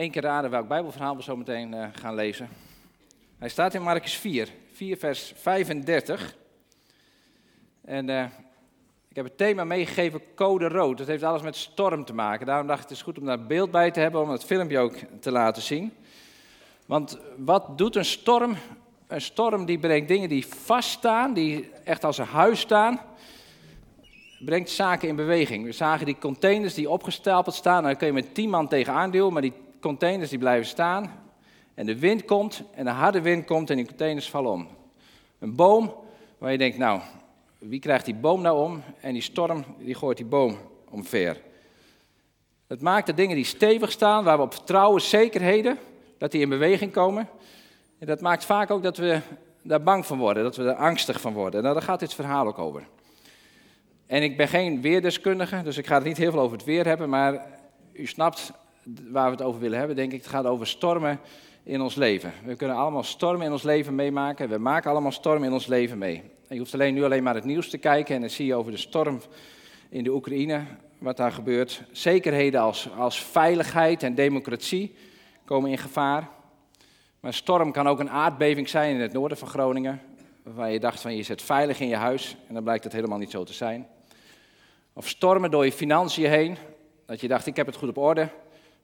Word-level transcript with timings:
Eén 0.00 0.10
keer 0.10 0.22
raden 0.22 0.50
welk 0.50 0.68
Bijbelverhaal 0.68 1.16
we 1.16 1.22
zo 1.22 1.36
meteen 1.36 1.72
uh, 1.72 1.86
gaan 1.92 2.14
lezen. 2.14 2.48
Hij 3.38 3.48
staat 3.48 3.74
in 3.74 3.82
Marcus 3.82 4.16
4, 4.16 4.48
4 4.72 4.96
vers 4.96 5.32
35. 5.36 6.36
En 7.84 8.08
uh, 8.08 8.24
ik 9.08 9.16
heb 9.16 9.24
het 9.24 9.36
thema 9.36 9.64
meegegeven 9.64 10.20
code 10.34 10.68
rood. 10.68 10.98
Dat 10.98 11.06
heeft 11.06 11.22
alles 11.22 11.42
met 11.42 11.56
storm 11.56 12.04
te 12.04 12.14
maken. 12.14 12.46
Daarom 12.46 12.66
dacht 12.66 12.82
ik 12.82 12.88
het 12.88 12.96
is 12.96 13.02
goed 13.02 13.18
om 13.18 13.26
daar 13.26 13.46
beeld 13.46 13.70
bij 13.70 13.90
te 13.90 14.00
hebben, 14.00 14.20
om 14.20 14.30
het 14.30 14.44
filmpje 14.44 14.78
ook 14.78 14.94
te 15.20 15.30
laten 15.30 15.62
zien. 15.62 15.92
Want 16.86 17.18
wat 17.36 17.78
doet 17.78 17.96
een 17.96 18.04
storm? 18.04 18.56
Een 19.06 19.20
storm 19.20 19.64
die 19.64 19.78
brengt 19.78 20.08
dingen 20.08 20.28
die 20.28 20.46
vaststaan, 20.46 21.34
die 21.34 21.70
echt 21.84 22.04
als 22.04 22.18
een 22.18 22.26
huis 22.26 22.60
staan, 22.60 23.00
brengt 24.44 24.70
zaken 24.70 25.08
in 25.08 25.16
beweging. 25.16 25.64
We 25.64 25.72
zagen 25.72 26.06
die 26.06 26.18
containers 26.18 26.74
die 26.74 26.90
opgestapeld 26.90 27.54
staan, 27.54 27.82
dan 27.82 27.96
kun 27.96 28.06
je 28.06 28.12
met 28.12 28.34
tien 28.34 28.50
man 28.50 28.68
tegenaan 28.68 29.10
duwen, 29.10 29.32
maar 29.32 29.42
die 29.42 29.52
containers 29.80 30.30
die 30.30 30.38
blijven 30.38 30.66
staan. 30.66 31.12
En 31.74 31.86
de 31.86 31.98
wind 31.98 32.24
komt 32.24 32.62
en 32.74 32.84
de 32.84 32.90
harde 32.90 33.20
wind 33.20 33.44
komt 33.44 33.70
en 33.70 33.76
die 33.76 33.86
containers 33.86 34.30
vallen 34.30 34.52
om. 34.52 34.68
Een 35.38 35.54
boom 35.54 35.94
waar 36.38 36.52
je 36.52 36.58
denkt, 36.58 36.78
nou, 36.78 37.00
wie 37.58 37.80
krijgt 37.80 38.04
die 38.04 38.14
boom 38.14 38.42
nou 38.42 38.58
om? 38.58 38.82
En 39.00 39.12
die 39.12 39.22
storm 39.22 39.64
die 39.78 39.94
gooit 39.94 40.16
die 40.16 40.26
boom 40.26 40.56
omver. 40.90 41.40
Het 42.66 42.80
maakt 42.80 43.06
de 43.06 43.14
dingen 43.14 43.36
die 43.36 43.44
stevig 43.44 43.90
staan, 43.90 44.24
waar 44.24 44.36
we 44.36 44.42
op 44.42 44.54
vertrouwen, 44.54 45.00
zekerheden, 45.00 45.78
dat 46.18 46.30
die 46.30 46.40
in 46.40 46.48
beweging 46.48 46.92
komen. 46.92 47.28
En 47.98 48.06
dat 48.06 48.20
maakt 48.20 48.44
vaak 48.44 48.70
ook 48.70 48.82
dat 48.82 48.96
we 48.96 49.20
daar 49.62 49.82
bang 49.82 50.06
van 50.06 50.18
worden, 50.18 50.42
dat 50.42 50.56
we 50.56 50.64
er 50.64 50.74
angstig 50.74 51.20
van 51.20 51.32
worden. 51.32 51.62
Nou, 51.62 51.74
daar 51.74 51.82
gaat 51.82 52.00
dit 52.00 52.14
verhaal 52.14 52.46
ook 52.46 52.58
over. 52.58 52.88
En 54.06 54.22
ik 54.22 54.36
ben 54.36 54.48
geen 54.48 54.80
weerdeskundige, 54.80 55.62
dus 55.62 55.76
ik 55.76 55.86
ga 55.86 55.94
het 55.94 56.04
niet 56.04 56.16
heel 56.16 56.30
veel 56.30 56.40
over 56.40 56.56
het 56.56 56.66
weer 56.66 56.86
hebben, 56.86 57.08
maar 57.08 57.46
u 57.92 58.06
snapt 58.06 58.52
waar 59.10 59.24
we 59.24 59.36
het 59.36 59.42
over 59.42 59.60
willen 59.60 59.78
hebben, 59.78 59.96
denk 59.96 60.12
ik. 60.12 60.18
Het 60.18 60.30
gaat 60.30 60.44
over 60.44 60.66
stormen 60.66 61.20
in 61.62 61.80
ons 61.80 61.94
leven. 61.94 62.32
We 62.44 62.56
kunnen 62.56 62.76
allemaal 62.76 63.02
stormen 63.02 63.46
in 63.46 63.52
ons 63.52 63.62
leven 63.62 63.94
meemaken. 63.94 64.48
We 64.48 64.58
maken 64.58 64.90
allemaal 64.90 65.12
stormen 65.12 65.48
in 65.48 65.52
ons 65.52 65.66
leven 65.66 65.98
mee. 65.98 66.22
Je 66.48 66.58
hoeft 66.58 66.74
alleen 66.74 66.94
nu 66.94 67.04
alleen 67.04 67.22
maar 67.22 67.34
het 67.34 67.44
nieuws 67.44 67.70
te 67.70 67.78
kijken 67.78 68.14
en 68.14 68.20
dan 68.20 68.30
zie 68.30 68.46
je 68.46 68.54
over 68.54 68.72
de 68.72 68.78
storm 68.78 69.20
in 69.88 70.04
de 70.04 70.12
Oekraïne, 70.12 70.64
wat 70.98 71.16
daar 71.16 71.32
gebeurt. 71.32 71.82
Zekerheden 71.92 72.60
als, 72.60 72.88
als 72.96 73.22
veiligheid 73.22 74.02
en 74.02 74.14
democratie 74.14 74.94
komen 75.44 75.70
in 75.70 75.78
gevaar. 75.78 76.28
Maar 77.20 77.34
storm 77.34 77.72
kan 77.72 77.88
ook 77.88 78.00
een 78.00 78.10
aardbeving 78.10 78.68
zijn 78.68 78.94
in 78.94 79.00
het 79.00 79.12
noorden 79.12 79.38
van 79.38 79.48
Groningen, 79.48 80.00
waar 80.42 80.70
je 80.70 80.80
dacht 80.80 81.00
van 81.00 81.16
je 81.16 81.22
zit 81.22 81.42
veilig 81.42 81.80
in 81.80 81.88
je 81.88 81.96
huis 81.96 82.36
en 82.48 82.54
dan 82.54 82.62
blijkt 82.62 82.84
het 82.84 82.92
helemaal 82.92 83.18
niet 83.18 83.30
zo 83.30 83.44
te 83.44 83.52
zijn. 83.52 83.86
Of 84.92 85.08
stormen 85.08 85.50
door 85.50 85.64
je 85.64 85.72
financiën 85.72 86.30
heen, 86.30 86.56
dat 87.06 87.20
je 87.20 87.28
dacht 87.28 87.46
ik 87.46 87.56
heb 87.56 87.66
het 87.66 87.76
goed 87.76 87.88
op 87.88 87.98
orde, 87.98 88.28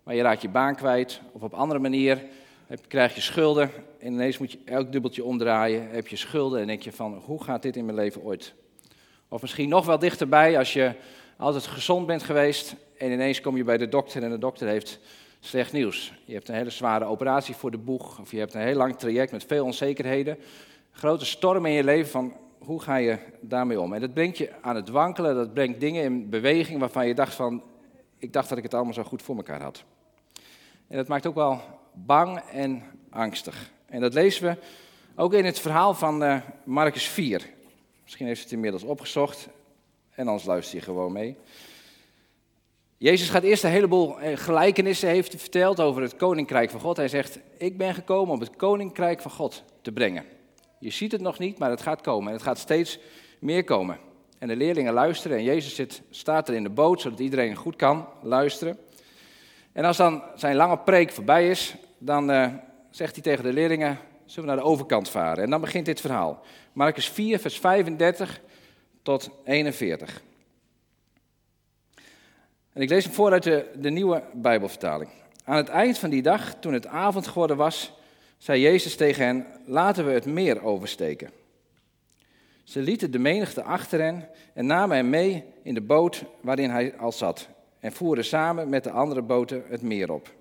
maar 0.06 0.14
je 0.14 0.22
raakt 0.22 0.42
je 0.42 0.48
baan 0.48 0.74
kwijt. 0.74 1.20
Of 1.32 1.42
op 1.42 1.54
andere 1.54 1.80
manier 1.80 2.22
heb, 2.66 2.80
krijg 2.88 3.14
je 3.14 3.20
schulden 3.20 3.70
en 3.98 4.12
ineens 4.12 4.38
moet 4.38 4.52
je 4.52 4.58
elk 4.64 4.92
dubbeltje 4.92 5.24
omdraaien, 5.24 5.88
heb 5.90 6.08
je 6.08 6.16
schulden 6.16 6.60
en 6.60 6.66
denk 6.66 6.82
je 6.82 6.92
van 6.92 7.22
hoe 7.24 7.44
gaat 7.44 7.62
dit 7.62 7.76
in 7.76 7.84
mijn 7.84 7.96
leven 7.96 8.22
ooit? 8.22 8.54
Of 9.28 9.40
misschien 9.40 9.68
nog 9.68 9.86
wel 9.86 9.98
dichterbij 9.98 10.58
als 10.58 10.72
je 10.72 10.92
altijd 11.36 11.66
gezond 11.66 12.06
bent 12.06 12.22
geweest 12.22 12.74
en 12.98 13.12
ineens 13.12 13.40
kom 13.40 13.56
je 13.56 13.64
bij 13.64 13.76
de 13.76 13.88
dokter 13.88 14.22
en 14.22 14.30
de 14.30 14.38
dokter 14.38 14.68
heeft 14.68 14.98
slecht 15.40 15.72
nieuws. 15.72 16.12
Je 16.24 16.34
hebt 16.34 16.48
een 16.48 16.54
hele 16.54 16.70
zware 16.70 17.04
operatie 17.04 17.54
voor 17.54 17.70
de 17.70 17.78
boeg 17.78 18.20
of 18.20 18.30
je 18.30 18.38
hebt 18.38 18.54
een 18.54 18.60
heel 18.60 18.76
lang 18.76 18.98
traject 18.98 19.32
met 19.32 19.44
veel 19.44 19.64
onzekerheden. 19.64 20.38
Grote 20.90 21.24
storm 21.24 21.66
in 21.66 21.72
je 21.72 21.84
leven 21.84 22.10
van 22.10 22.32
hoe 22.58 22.82
ga 22.82 22.96
je 22.96 23.18
daarmee 23.40 23.80
om? 23.80 23.92
En 23.92 24.00
dat 24.00 24.14
brengt 24.14 24.38
je 24.38 24.52
aan 24.60 24.76
het 24.76 24.88
wankelen, 24.88 25.34
dat 25.34 25.54
brengt 25.54 25.80
dingen 25.80 26.02
in 26.02 26.30
beweging 26.30 26.78
waarvan 26.80 27.06
je 27.06 27.14
dacht 27.14 27.34
van 27.34 27.62
ik 28.18 28.32
dacht 28.32 28.48
dat 28.48 28.58
ik 28.58 28.64
het 28.64 28.74
allemaal 28.74 28.94
zo 28.94 29.02
goed 29.02 29.22
voor 29.22 29.36
elkaar 29.36 29.62
had. 29.62 29.84
En 30.88 30.96
dat 30.96 31.08
maakt 31.08 31.26
ook 31.26 31.34
wel 31.34 31.60
bang 31.92 32.38
en 32.38 32.82
angstig. 33.10 33.70
En 33.86 34.00
dat 34.00 34.14
lezen 34.14 34.42
we 34.48 34.56
ook 35.14 35.32
in 35.32 35.44
het 35.44 35.58
verhaal 35.58 35.94
van 35.94 36.22
uh, 36.22 36.36
Marcus 36.64 37.08
4. 37.08 37.46
Misschien 38.02 38.26
heeft 38.26 38.40
u 38.40 38.42
het 38.42 38.52
inmiddels 38.52 38.82
opgezocht 38.82 39.48
en 40.10 40.26
anders 40.26 40.44
luister 40.44 40.78
je 40.78 40.84
gewoon 40.84 41.12
mee. 41.12 41.36
Jezus 42.98 43.28
gaat 43.28 43.42
eerst 43.42 43.64
een 43.64 43.70
heleboel 43.70 44.20
eh, 44.20 44.36
gelijkenissen 44.36 45.08
heeft 45.08 45.40
verteld 45.40 45.80
over 45.80 46.02
het 46.02 46.16
koninkrijk 46.16 46.70
van 46.70 46.80
God. 46.80 46.96
Hij 46.96 47.08
zegt, 47.08 47.38
ik 47.58 47.76
ben 47.76 47.94
gekomen 47.94 48.34
om 48.34 48.40
het 48.40 48.56
koninkrijk 48.56 49.20
van 49.20 49.30
God 49.30 49.62
te 49.82 49.92
brengen. 49.92 50.24
Je 50.78 50.90
ziet 50.90 51.12
het 51.12 51.20
nog 51.20 51.38
niet, 51.38 51.58
maar 51.58 51.70
het 51.70 51.82
gaat 51.82 52.00
komen 52.00 52.26
en 52.26 52.32
het 52.32 52.42
gaat 52.42 52.58
steeds 52.58 52.98
meer 53.38 53.64
komen. 53.64 53.98
En 54.38 54.48
de 54.48 54.56
leerlingen 54.56 54.92
luisteren 54.92 55.36
en 55.36 55.44
Jezus 55.44 55.74
zit, 55.74 56.02
staat 56.10 56.48
er 56.48 56.54
in 56.54 56.62
de 56.62 56.70
boot, 56.70 57.00
zodat 57.00 57.18
iedereen 57.18 57.54
goed 57.54 57.76
kan 57.76 58.06
luisteren. 58.22 58.78
En 59.76 59.84
als 59.84 59.96
dan 59.96 60.22
zijn 60.34 60.56
lange 60.56 60.78
preek 60.78 61.10
voorbij 61.10 61.50
is, 61.50 61.74
dan 61.98 62.30
uh, 62.30 62.46
zegt 62.90 63.14
hij 63.14 63.22
tegen 63.22 63.44
de 63.44 63.52
leerlingen, 63.52 63.98
zullen 64.24 64.48
we 64.48 64.54
naar 64.54 64.64
de 64.64 64.70
overkant 64.70 65.08
varen? 65.08 65.44
En 65.44 65.50
dan 65.50 65.60
begint 65.60 65.86
dit 65.86 66.00
verhaal. 66.00 66.42
Marcus 66.72 67.08
4, 67.08 67.38
vers 67.38 67.58
35 67.58 68.40
tot 69.02 69.30
41. 69.44 70.22
En 72.72 72.82
ik 72.82 72.88
lees 72.88 73.04
hem 73.04 73.12
voor 73.12 73.32
uit 73.32 73.42
de, 73.42 73.70
de 73.74 73.90
nieuwe 73.90 74.22
Bijbelvertaling. 74.32 75.10
Aan 75.44 75.56
het 75.56 75.68
eind 75.68 75.98
van 75.98 76.10
die 76.10 76.22
dag, 76.22 76.54
toen 76.60 76.72
het 76.72 76.86
avond 76.86 77.26
geworden 77.26 77.56
was, 77.56 77.92
zei 78.38 78.60
Jezus 78.60 78.96
tegen 78.96 79.24
hen, 79.24 79.46
laten 79.66 80.06
we 80.06 80.12
het 80.12 80.26
meer 80.26 80.62
oversteken. 80.62 81.30
Ze 82.64 82.80
lieten 82.80 83.10
de 83.10 83.18
menigte 83.18 83.62
achter 83.62 84.00
hen 84.00 84.28
en 84.54 84.66
namen 84.66 84.96
hem 84.96 85.10
mee 85.10 85.44
in 85.62 85.74
de 85.74 85.80
boot 85.80 86.24
waarin 86.40 86.70
hij 86.70 86.96
al 86.96 87.12
zat 87.12 87.48
en 87.80 87.92
voeren 87.92 88.24
samen 88.24 88.68
met 88.68 88.84
de 88.84 88.90
andere 88.90 89.22
boten 89.22 89.64
het 89.68 89.82
meer 89.82 90.12
op. 90.12 90.34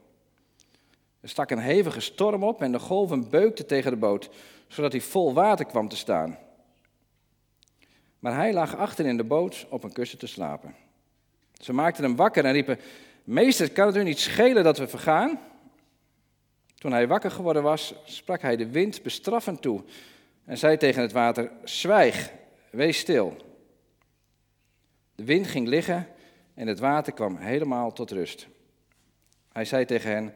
Er 1.20 1.30
stak 1.30 1.52
een 1.52 1.60
hevige 1.60 2.00
storm 2.00 2.44
op 2.44 2.62
en 2.62 2.72
de 2.72 2.80
golven 2.80 3.30
beukten 3.30 3.68
tegen 3.68 3.92
de 3.92 3.98
boot, 3.98 4.30
zodat 4.68 4.92
hij 4.92 5.02
vol 5.02 5.34
water 5.34 5.66
kwam 5.66 5.90
te 5.90 5.96
staan. 5.96 6.38
Maar 8.20 8.36
hij 8.36 8.54
lag 8.54 8.76
achter 8.76 9.06
in 9.06 9.18
de 9.18 9.24
boot 9.24 9.66
op 9.70 9.84
een 9.84 9.94
kussen 9.94 10.18
te 10.18 10.28
slapen. 10.28 10.76
Ze 11.62 11.74
maakten 11.74 12.04
hem 12.04 12.16
wakker 12.16 12.46
en 12.46 12.52
riepen: 12.52 12.80
Meester, 13.24 13.72
kan 13.72 13.88
het 13.88 13.96
u 13.96 14.04
niet 14.04 14.20
schelen 14.20 14.64
dat 14.64 14.78
we 14.78 14.88
vergaan? 14.88 15.40
Toen 16.76 16.92
hij 16.92 17.08
wakker 17.08 17.32
geworden 17.32 17.64
was, 17.64 17.94
sprak 18.06 18.42
hij 18.42 18.56
de 18.56 18.70
wind 18.70 19.04
bestraffend 19.04 19.62
toe 19.62 19.84
en 20.46 20.58
zei 20.58 20.78
tegen 20.78 21.02
het 21.02 21.12
water: 21.12 21.52
Zwijg, 21.64 22.32
wees 22.70 22.98
stil. 22.98 23.38
De 25.16 25.24
wind 25.24 25.48
ging 25.48 25.68
liggen 25.68 26.08
en 26.56 26.68
het 26.68 26.80
water 26.80 27.14
kwam 27.14 27.38
helemaal 27.38 27.92
tot 27.92 28.12
rust. 28.12 28.48
Hij 29.52 29.66
zei 29.66 29.86
tegen 29.86 30.12
hen: 30.12 30.34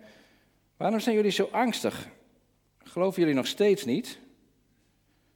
Waarom 0.78 1.00
zijn 1.00 1.16
jullie 1.16 1.31
zo 1.31 1.50
angstig? 1.52 2.07
Geloven 2.84 3.19
jullie 3.19 3.35
nog 3.35 3.47
steeds 3.47 3.85
niet? 3.85 4.19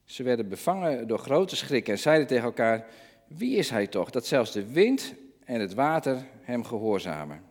Ze 0.06 0.24
werden 0.24 0.50
bevangen 0.50 1.08
door 1.08 1.20
grote 1.20 1.56
schrik 1.56 1.88
en 1.88 2.00
zeiden 2.00 2.28
tegen 2.28 2.44
elkaar: 2.44 2.86
Wie 3.28 3.56
is 3.56 3.70
hij 3.70 3.88
toch 3.88 4.10
dat 4.10 4.26
zelfs 4.26 4.52
de 4.52 4.72
wind 4.72 5.14
en 5.46 5.60
het 5.60 5.74
water 5.74 6.26
hem 6.42 6.64
gehoorzamen? 6.64 7.44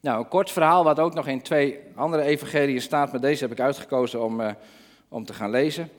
Nou, 0.00 0.18
een 0.18 0.28
kort 0.28 0.50
verhaal 0.50 0.84
wat 0.84 0.98
ook 0.98 1.14
nog 1.14 1.26
in 1.26 1.42
twee 1.42 1.78
andere 1.94 2.22
evangeliën 2.22 2.80
staat, 2.80 3.12
maar 3.12 3.20
deze 3.20 3.42
heb 3.42 3.52
ik 3.52 3.60
uitgekozen 3.60 4.24
om, 4.24 4.40
uh, 4.40 4.50
om 5.08 5.24
te 5.24 5.34
gaan 5.34 5.50
lezen. 5.50 5.90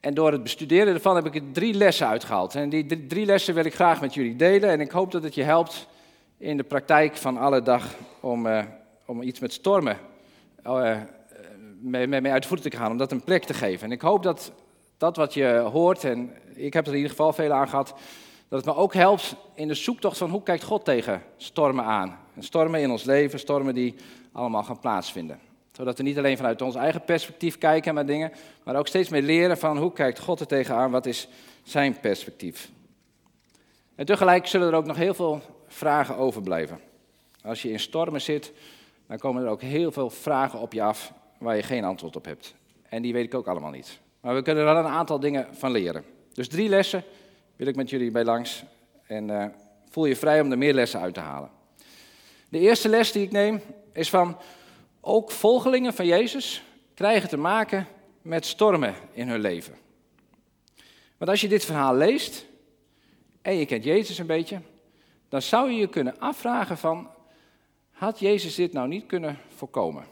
En 0.00 0.14
door 0.14 0.32
het 0.32 0.42
bestuderen 0.42 0.94
ervan 0.94 1.16
heb 1.16 1.26
ik 1.26 1.34
er 1.34 1.52
drie 1.52 1.74
lessen 1.74 2.06
uitgehaald. 2.06 2.54
En 2.54 2.68
die 2.68 3.06
drie 3.06 3.26
lessen 3.26 3.54
wil 3.54 3.64
ik 3.64 3.74
graag 3.74 4.00
met 4.00 4.14
jullie 4.14 4.36
delen. 4.36 4.70
En 4.70 4.80
ik 4.80 4.90
hoop 4.90 5.12
dat 5.12 5.22
het 5.22 5.34
je 5.34 5.42
helpt 5.42 5.86
in 6.38 6.56
de 6.56 6.64
praktijk 6.64 7.16
van 7.16 7.36
alle 7.36 7.62
dag 7.62 7.94
om, 8.20 8.46
uh, 8.46 8.64
om 9.06 9.22
iets 9.22 9.40
met 9.40 9.52
stormen 9.52 9.98
uh, 10.66 10.96
mee, 11.80 12.06
mee, 12.06 12.32
uit 12.32 12.42
de 12.42 12.48
voeten 12.48 12.70
te 12.70 12.76
gaan, 12.76 12.90
om 12.90 12.96
dat 12.96 13.12
een 13.12 13.24
plek 13.24 13.44
te 13.44 13.54
geven. 13.54 13.86
En 13.86 13.92
ik 13.92 14.00
hoop 14.00 14.22
dat 14.22 14.52
dat 14.96 15.16
wat 15.16 15.34
je 15.34 15.46
hoort, 15.72 16.04
en 16.04 16.32
ik 16.54 16.72
heb 16.72 16.84
er 16.84 16.90
in 16.90 16.96
ieder 16.96 17.10
geval 17.10 17.32
veel 17.32 17.52
aan 17.52 17.68
gehad, 17.68 17.94
dat 18.48 18.64
het 18.64 18.74
me 18.74 18.80
ook 18.80 18.94
helpt 18.94 19.36
in 19.54 19.68
de 19.68 19.74
zoektocht 19.74 20.18
van 20.18 20.30
hoe 20.30 20.42
kijkt 20.42 20.62
God 20.62 20.84
tegen 20.84 21.22
stormen 21.36 21.84
aan. 21.84 22.18
En 22.34 22.42
stormen 22.42 22.80
in 22.80 22.90
ons 22.90 23.04
leven, 23.04 23.38
stormen 23.38 23.74
die 23.74 23.94
allemaal 24.32 24.62
gaan 24.62 24.80
plaatsvinden. 24.80 25.38
Zodat 25.76 25.96
we 25.96 26.02
niet 26.02 26.18
alleen 26.18 26.36
vanuit 26.36 26.62
ons 26.62 26.74
eigen 26.74 27.04
perspectief 27.04 27.58
kijken 27.58 27.94
naar 27.94 28.06
dingen, 28.06 28.32
maar 28.62 28.76
ook 28.76 28.86
steeds 28.86 29.08
meer 29.08 29.22
leren 29.22 29.58
van 29.58 29.78
hoe 29.78 29.92
kijkt 29.92 30.18
God 30.18 30.40
er 30.40 30.46
tegenaan, 30.46 30.90
wat 30.90 31.06
is 31.06 31.28
zijn 31.62 32.00
perspectief. 32.00 32.70
En 33.94 34.06
tegelijk 34.06 34.46
zullen 34.46 34.68
er 34.68 34.74
ook 34.74 34.86
nog 34.86 34.96
heel 34.96 35.14
veel 35.14 35.40
vragen 35.66 36.16
overblijven. 36.16 36.80
Als 37.42 37.62
je 37.62 37.70
in 37.70 37.80
stormen 37.80 38.20
zit, 38.20 38.52
dan 39.06 39.18
komen 39.18 39.42
er 39.42 39.48
ook 39.48 39.62
heel 39.62 39.92
veel 39.92 40.10
vragen 40.10 40.58
op 40.58 40.72
je 40.72 40.82
af 40.82 41.12
waar 41.38 41.56
je 41.56 41.62
geen 41.62 41.84
antwoord 41.84 42.16
op 42.16 42.24
hebt. 42.24 42.54
En 42.88 43.02
die 43.02 43.12
weet 43.12 43.24
ik 43.24 43.34
ook 43.34 43.46
allemaal 43.46 43.70
niet. 43.70 43.98
Maar 44.20 44.34
we 44.34 44.42
kunnen 44.42 44.66
er 44.66 44.74
wel 44.74 44.84
een 44.84 44.90
aantal 44.90 45.20
dingen 45.20 45.46
van 45.50 45.70
leren. 45.70 46.04
Dus 46.32 46.48
drie 46.48 46.68
lessen 46.68 47.04
wil 47.56 47.66
ik 47.66 47.76
met 47.76 47.90
jullie 47.90 48.10
bij 48.10 48.24
langs. 48.24 48.64
En 49.06 49.28
uh, 49.28 49.44
voel 49.90 50.04
je 50.04 50.16
vrij 50.16 50.40
om 50.40 50.50
er 50.50 50.58
meer 50.58 50.74
lessen 50.74 51.00
uit 51.00 51.14
te 51.14 51.20
halen. 51.20 51.50
De 52.48 52.58
eerste 52.58 52.88
les 52.88 53.12
die 53.12 53.22
ik 53.22 53.32
neem 53.32 53.60
is 53.92 54.10
van 54.10 54.36
ook 55.06 55.30
volgelingen 55.30 55.94
van 55.94 56.06
Jezus 56.06 56.62
krijgen 56.94 57.28
te 57.28 57.36
maken 57.36 57.86
met 58.22 58.46
stormen 58.46 58.94
in 59.12 59.28
hun 59.28 59.40
leven. 59.40 59.74
Want 61.16 61.30
als 61.30 61.40
je 61.40 61.48
dit 61.48 61.64
verhaal 61.64 61.94
leest 61.94 62.46
en 63.42 63.54
je 63.54 63.66
kent 63.66 63.84
Jezus 63.84 64.18
een 64.18 64.26
beetje, 64.26 64.60
dan 65.28 65.42
zou 65.42 65.70
je 65.70 65.76
je 65.76 65.88
kunnen 65.88 66.18
afvragen 66.18 66.78
van 66.78 67.10
Had 67.90 68.18
Jezus 68.18 68.54
dit 68.54 68.72
nou 68.72 68.88
niet 68.88 69.06
kunnen 69.06 69.38
voorkomen? 69.48 70.04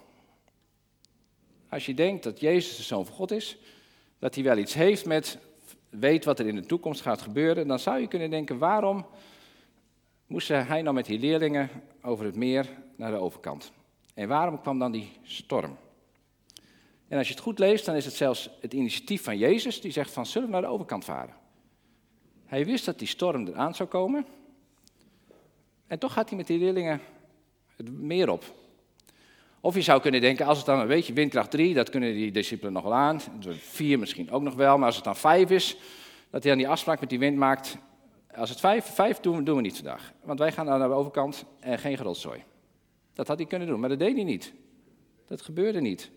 Als 1.68 1.86
je 1.86 1.94
denkt 1.94 2.22
dat 2.22 2.40
Jezus 2.40 2.76
de 2.76 2.82
Zoon 2.82 3.06
van 3.06 3.14
God 3.14 3.30
is, 3.30 3.56
dat 4.18 4.34
hij 4.34 4.44
wel 4.44 4.58
iets 4.58 4.74
heeft 4.74 5.06
met, 5.06 5.38
weet 5.90 6.24
wat 6.24 6.38
er 6.38 6.46
in 6.46 6.56
de 6.56 6.66
toekomst 6.66 7.00
gaat 7.00 7.22
gebeuren, 7.22 7.66
dan 7.66 7.78
zou 7.78 8.00
je 8.00 8.08
kunnen 8.08 8.30
denken, 8.30 8.58
waarom 8.58 9.06
moest 10.26 10.48
hij 10.48 10.82
nou 10.82 10.94
met 10.94 11.06
die 11.06 11.18
leerlingen 11.18 11.70
over 12.02 12.24
het 12.24 12.36
meer 12.36 12.68
naar 12.96 13.10
de 13.10 13.18
overkant? 13.18 13.72
En 14.14 14.28
waarom 14.28 14.60
kwam 14.60 14.78
dan 14.78 14.92
die 14.92 15.12
storm? 15.22 15.76
En 17.08 17.18
als 17.18 17.28
je 17.28 17.34
het 17.34 17.42
goed 17.42 17.58
leest, 17.58 17.84
dan 17.84 17.94
is 17.94 18.04
het 18.04 18.14
zelfs 18.14 18.50
het 18.60 18.74
initiatief 18.74 19.22
van 19.22 19.38
Jezus 19.38 19.80
die 19.80 19.92
zegt 19.92 20.10
van 20.10 20.26
zullen 20.26 20.48
we 20.48 20.52
naar 20.52 20.62
de 20.62 20.68
overkant 20.68 21.04
varen. 21.04 21.34
Hij 22.46 22.64
wist 22.64 22.84
dat 22.84 22.98
die 22.98 23.08
storm 23.08 23.46
eraan 23.46 23.74
zou 23.74 23.88
komen. 23.88 24.26
En 25.86 25.98
toch 25.98 26.12
gaat 26.12 26.28
hij 26.28 26.38
met 26.38 26.46
die 26.46 26.58
leerlingen 26.58 27.00
het 27.76 27.92
meer 27.92 28.30
op. 28.30 28.44
Of 29.60 29.74
je 29.74 29.82
zou 29.82 30.00
kunnen 30.00 30.20
denken, 30.20 30.46
als 30.46 30.56
het 30.56 30.66
dan 30.66 30.80
een 30.80 30.86
beetje 30.86 31.12
windkracht 31.12 31.50
3, 31.50 31.74
dat 31.74 31.90
kunnen 31.90 32.12
die 32.12 32.30
discipelen 32.30 32.72
nog 32.72 32.82
wel 32.82 32.94
aan. 32.94 33.20
4 33.58 33.98
misschien 33.98 34.30
ook 34.30 34.42
nog 34.42 34.54
wel, 34.54 34.76
maar 34.76 34.86
als 34.86 34.96
het 34.96 35.04
dan 35.04 35.16
5 35.16 35.50
is, 35.50 35.76
dat 36.30 36.42
hij 36.42 36.52
dan 36.52 36.60
die 36.60 36.68
afspraak 36.68 37.00
met 37.00 37.08
die 37.08 37.18
wind 37.18 37.36
maakt. 37.36 37.76
Als 38.34 38.50
het 38.50 38.60
5, 38.60 38.84
5 38.84 39.20
doen, 39.20 39.44
we, 39.44 39.60
niet 39.60 39.76
vandaag. 39.76 40.12
Want 40.22 40.38
wij 40.38 40.52
gaan 40.52 40.66
naar 40.66 40.78
de 40.78 40.94
overkant 40.94 41.44
en 41.60 41.78
geen 41.78 41.96
gerotzooi. 41.96 42.44
Dat 43.14 43.28
had 43.28 43.38
hij 43.38 43.46
kunnen 43.46 43.68
doen, 43.68 43.80
maar 43.80 43.88
dat 43.88 43.98
deed 43.98 44.14
hij 44.14 44.24
niet. 44.24 44.52
Dat 45.26 45.42
gebeurde 45.42 45.80
niet. 45.80 46.10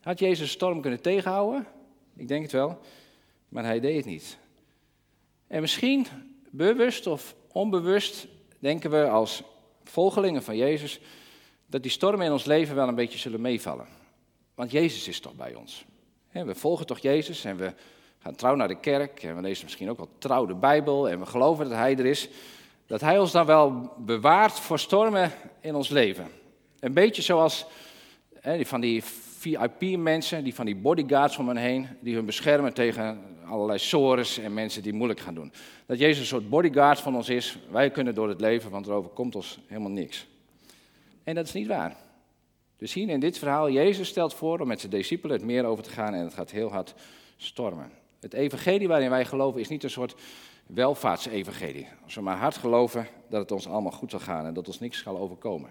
Had 0.00 0.18
Jezus 0.18 0.38
de 0.38 0.46
storm 0.46 0.80
kunnen 0.80 1.00
tegenhouden? 1.00 1.66
Ik 2.16 2.28
denk 2.28 2.42
het 2.42 2.52
wel, 2.52 2.78
maar 3.48 3.64
hij 3.64 3.80
deed 3.80 3.96
het 3.96 4.04
niet. 4.04 4.38
En 5.46 5.60
misschien 5.60 6.06
bewust 6.50 7.06
of 7.06 7.36
onbewust 7.52 8.26
denken 8.58 8.90
we 8.90 9.08
als 9.08 9.42
volgelingen 9.84 10.42
van 10.42 10.56
Jezus 10.56 11.00
dat 11.66 11.82
die 11.82 11.90
stormen 11.90 12.26
in 12.26 12.32
ons 12.32 12.44
leven 12.44 12.74
wel 12.74 12.88
een 12.88 12.94
beetje 12.94 13.18
zullen 13.18 13.40
meevallen. 13.40 13.86
Want 14.54 14.70
Jezus 14.70 15.08
is 15.08 15.20
toch 15.20 15.34
bij 15.34 15.54
ons. 15.54 15.84
We 16.30 16.54
volgen 16.54 16.86
toch 16.86 16.98
Jezus 16.98 17.44
en 17.44 17.56
we 17.56 17.72
gaan 18.18 18.34
trouw 18.34 18.54
naar 18.54 18.68
de 18.68 18.80
kerk 18.80 19.22
en 19.22 19.36
we 19.36 19.42
lezen 19.42 19.64
misschien 19.64 19.90
ook 19.90 19.96
wel 19.96 20.08
trouw 20.18 20.46
de 20.46 20.54
Bijbel 20.54 21.08
en 21.08 21.18
we 21.18 21.26
geloven 21.26 21.68
dat 21.68 21.78
Hij 21.78 21.98
er 21.98 22.06
is. 22.06 22.28
Dat 22.94 23.02
Hij 23.02 23.18
ons 23.18 23.32
dan 23.32 23.46
wel 23.46 23.92
bewaart 23.98 24.60
voor 24.60 24.78
stormen 24.78 25.32
in 25.60 25.74
ons 25.74 25.88
leven. 25.88 26.26
Een 26.80 26.92
beetje 26.92 27.22
zoals 27.22 27.66
van 28.60 28.80
die 28.80 29.02
VIP-mensen, 29.38 30.44
die 30.44 30.54
van 30.54 30.66
die 30.66 30.76
bodyguards 30.76 31.36
om 31.36 31.48
hen 31.48 31.56
heen, 31.56 31.88
die 32.00 32.14
hun 32.14 32.24
beschermen 32.24 32.74
tegen 32.74 33.20
allerlei 33.46 33.78
sores 33.78 34.38
en 34.38 34.54
mensen 34.54 34.82
die 34.82 34.92
moeilijk 34.92 35.20
gaan 35.20 35.34
doen. 35.34 35.52
Dat 35.86 35.98
Jezus 35.98 36.18
een 36.18 36.26
soort 36.26 36.48
bodyguard 36.48 37.00
van 37.00 37.16
ons 37.16 37.28
is. 37.28 37.58
Wij 37.70 37.90
kunnen 37.90 38.14
door 38.14 38.28
het 38.28 38.40
leven, 38.40 38.70
want 38.70 38.86
er 38.86 38.92
overkomt 38.92 39.34
ons 39.34 39.58
helemaal 39.66 39.90
niks. 39.90 40.26
En 41.24 41.34
dat 41.34 41.46
is 41.46 41.52
niet 41.52 41.66
waar. 41.66 41.96
Dus 42.76 42.92
hier 42.92 43.08
in 43.08 43.20
dit 43.20 43.38
verhaal, 43.38 43.70
Jezus 43.70 44.08
stelt 44.08 44.34
voor 44.34 44.60
om 44.60 44.66
met 44.66 44.80
zijn 44.80 44.92
discipelen 44.92 45.36
het 45.36 45.46
meer 45.46 45.64
over 45.64 45.84
te 45.84 45.90
gaan 45.90 46.14
en 46.14 46.24
het 46.24 46.34
gaat 46.34 46.50
heel 46.50 46.70
hard 46.70 46.94
stormen. 47.36 48.03
Het 48.24 48.34
evangelie 48.34 48.88
waarin 48.88 49.10
wij 49.10 49.24
geloven 49.24 49.60
is 49.60 49.68
niet 49.68 49.82
een 49.82 49.90
soort 49.90 50.14
welvaartsevangelie. 50.66 51.88
Als 52.04 52.14
we 52.14 52.20
maar 52.20 52.36
hard 52.36 52.56
geloven 52.56 53.06
dat 53.28 53.40
het 53.40 53.52
ons 53.52 53.68
allemaal 53.68 53.92
goed 53.92 54.10
zal 54.10 54.20
gaan 54.20 54.46
en 54.46 54.54
dat 54.54 54.66
ons 54.66 54.80
niks 54.80 55.02
zal 55.02 55.18
overkomen. 55.18 55.70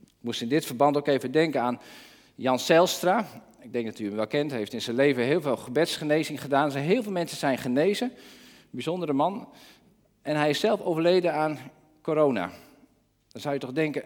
Ik 0.00 0.14
moest 0.20 0.42
in 0.42 0.48
dit 0.48 0.66
verband 0.66 0.96
ook 0.96 1.06
even 1.06 1.32
denken 1.32 1.60
aan 1.60 1.80
Jan 2.34 2.58
Zijlstra, 2.58 3.26
ik 3.60 3.72
denk 3.72 3.86
dat 3.86 3.98
u 3.98 4.06
hem 4.06 4.14
wel 4.14 4.26
kent, 4.26 4.50
heeft 4.50 4.72
in 4.72 4.82
zijn 4.82 4.96
leven 4.96 5.24
heel 5.24 5.40
veel 5.40 5.56
gebedsgenezing 5.56 6.40
gedaan. 6.40 6.70
Heel 6.70 7.02
veel 7.02 7.12
mensen 7.12 7.36
zijn 7.36 7.58
genezen, 7.58 8.12
bijzondere 8.70 9.12
man. 9.12 9.48
En 10.22 10.36
hij 10.36 10.50
is 10.50 10.60
zelf 10.60 10.80
overleden 10.80 11.34
aan 11.34 11.58
corona. 12.02 12.50
Dan 13.28 13.40
zou 13.40 13.54
je 13.54 13.60
toch 13.60 13.72
denken, 13.72 14.02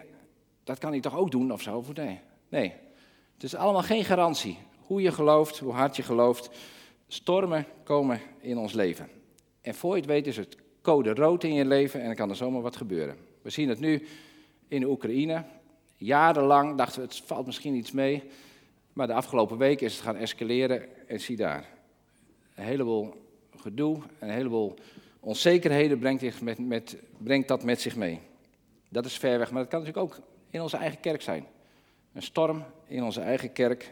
dat 0.63 0.77
kan 0.77 0.91
hij 0.91 0.99
toch 0.99 1.17
ook 1.17 1.31
doen 1.31 1.51
of 1.51 1.61
zo? 1.61 1.83
Nee, 1.93 2.19
nee. 2.49 2.73
Het 3.33 3.43
is 3.43 3.55
allemaal 3.55 3.83
geen 3.83 4.05
garantie. 4.05 4.57
Hoe 4.77 5.01
je 5.01 5.11
gelooft, 5.11 5.59
hoe 5.59 5.73
hard 5.73 5.95
je 5.95 6.03
gelooft. 6.03 6.49
Stormen 7.13 7.65
komen 7.83 8.21
in 8.39 8.57
ons 8.57 8.73
leven. 8.73 9.07
En 9.61 9.75
voor 9.75 9.91
je 9.91 10.01
het 10.01 10.09
weet 10.09 10.27
is 10.27 10.37
het 10.37 10.57
code 10.81 11.13
rood 11.13 11.43
in 11.43 11.53
je 11.53 11.65
leven 11.65 11.99
en 11.99 12.05
dan 12.05 12.15
kan 12.15 12.29
er 12.29 12.35
zomaar 12.35 12.61
wat 12.61 12.75
gebeuren. 12.75 13.17
We 13.41 13.49
zien 13.49 13.69
het 13.69 13.79
nu 13.79 14.07
in 14.67 14.79
de 14.79 14.89
Oekraïne. 14.89 15.43
Jarenlang 15.97 16.77
dachten 16.77 17.01
we, 17.01 17.07
het 17.07 17.21
valt 17.25 17.45
misschien 17.45 17.75
iets 17.75 17.91
mee. 17.91 18.23
Maar 18.93 19.07
de 19.07 19.13
afgelopen 19.13 19.57
weken 19.57 19.85
is 19.85 19.93
het 19.93 20.03
gaan 20.03 20.15
escaleren 20.15 21.07
en 21.07 21.19
zie 21.19 21.35
daar. 21.35 21.69
Een 22.55 22.63
heleboel 22.63 23.13
gedoe, 23.55 23.99
een 24.19 24.29
heleboel 24.29 24.73
onzekerheden 25.19 25.99
brengt, 25.99 26.41
met, 26.41 26.59
met, 26.59 26.97
brengt 27.17 27.47
dat 27.47 27.63
met 27.63 27.81
zich 27.81 27.95
mee. 27.95 28.19
Dat 28.89 29.05
is 29.05 29.17
ver 29.17 29.39
weg, 29.39 29.51
maar 29.51 29.61
dat 29.61 29.71
kan 29.71 29.79
natuurlijk 29.79 30.05
ook 30.05 30.25
in 30.49 30.61
onze 30.61 30.77
eigen 30.77 30.99
kerk 30.99 31.21
zijn. 31.21 31.45
Een 32.13 32.21
storm 32.21 32.63
in 32.87 33.03
onze 33.03 33.21
eigen 33.21 33.51
kerk. 33.51 33.91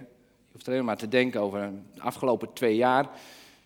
Je 0.51 0.57
hoeft 0.57 0.67
alleen 0.67 0.85
maar 0.85 0.97
te 0.97 1.07
denken 1.07 1.41
over 1.41 1.71
de 1.93 2.01
afgelopen 2.01 2.53
twee 2.53 2.75
jaar. 2.75 3.09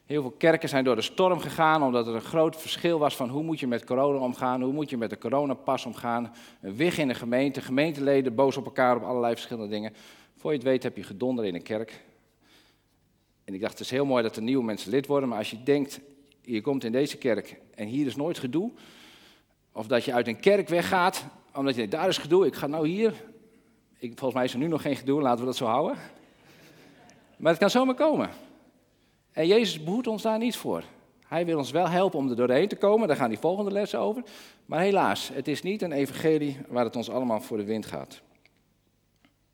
Heel 0.05 0.21
veel 0.21 0.31
kerken 0.31 0.69
zijn 0.69 0.83
door 0.83 0.95
de 0.95 1.01
storm 1.01 1.39
gegaan 1.39 1.83
omdat 1.83 2.07
er 2.07 2.15
een 2.15 2.21
groot 2.21 2.55
verschil 2.55 2.99
was 2.99 3.15
van 3.15 3.29
hoe 3.29 3.43
moet 3.43 3.59
je 3.59 3.67
met 3.67 3.85
corona 3.85 4.19
omgaan, 4.19 4.61
hoe 4.61 4.73
moet 4.73 4.89
je 4.89 4.97
met 4.97 5.09
de 5.09 5.17
coronapas 5.17 5.85
omgaan. 5.85 6.33
Een 6.61 6.75
wig 6.75 6.97
in 6.97 7.07
de 7.07 7.13
gemeente, 7.13 7.61
gemeenteleden 7.61 8.35
boos 8.35 8.57
op 8.57 8.65
elkaar 8.65 8.95
op 8.95 9.03
allerlei 9.03 9.33
verschillende 9.33 9.69
dingen. 9.69 9.93
Voor 10.35 10.51
je 10.51 10.57
het 10.57 10.65
weet 10.67 10.83
heb 10.83 10.97
je 10.97 11.03
gedonder 11.03 11.45
in 11.45 11.55
een 11.55 11.63
kerk. 11.63 12.03
En 13.43 13.53
ik 13.53 13.61
dacht, 13.61 13.71
het 13.71 13.81
is 13.81 13.91
heel 13.91 14.05
mooi 14.05 14.23
dat 14.23 14.35
er 14.35 14.41
nieuwe 14.41 14.63
mensen 14.63 14.91
lid 14.91 15.07
worden, 15.07 15.29
maar 15.29 15.37
als 15.37 15.49
je 15.49 15.63
denkt, 15.63 15.99
je 16.41 16.61
komt 16.61 16.83
in 16.83 16.91
deze 16.91 17.17
kerk 17.17 17.57
en 17.75 17.87
hier 17.87 18.05
is 18.05 18.15
nooit 18.15 18.39
gedoe, 18.39 18.71
of 19.71 19.87
dat 19.87 20.05
je 20.05 20.13
uit 20.13 20.27
een 20.27 20.39
kerk 20.39 20.69
weggaat 20.69 21.25
omdat 21.53 21.73
je 21.73 21.79
denkt, 21.79 21.95
daar 21.95 22.07
is 22.07 22.17
gedoe, 22.17 22.45
ik 22.45 22.55
ga 22.55 22.67
nou 22.67 22.87
hier. 22.87 23.13
Ik, 23.97 24.09
volgens 24.09 24.33
mij 24.33 24.43
is 24.43 24.53
er 24.53 24.59
nu 24.59 24.67
nog 24.67 24.81
geen 24.81 24.95
gedoe, 24.95 25.21
laten 25.21 25.39
we 25.39 25.45
dat 25.45 25.55
zo 25.55 25.65
houden. 25.65 25.97
Maar 27.37 27.51
het 27.51 27.59
kan 27.59 27.69
zomaar 27.69 27.95
komen. 27.95 28.29
En 29.31 29.47
Jezus 29.47 29.83
behoedt 29.83 30.07
ons 30.07 30.21
daar 30.21 30.37
niet 30.37 30.55
voor. 30.55 30.83
Hij 31.27 31.45
wil 31.45 31.57
ons 31.57 31.71
wel 31.71 31.89
helpen 31.89 32.19
om 32.19 32.29
er 32.29 32.35
doorheen 32.35 32.67
te 32.67 32.75
komen, 32.75 33.07
daar 33.07 33.17
gaan 33.17 33.29
die 33.29 33.39
volgende 33.39 33.71
lessen 33.71 33.99
over. 33.99 34.23
Maar 34.65 34.79
helaas, 34.79 35.29
het 35.33 35.47
is 35.47 35.61
niet 35.61 35.81
een 35.81 35.91
evangelie 35.91 36.57
waar 36.67 36.85
het 36.85 36.95
ons 36.95 37.09
allemaal 37.09 37.41
voor 37.41 37.57
de 37.57 37.63
wind 37.63 37.85
gaat. 37.85 38.21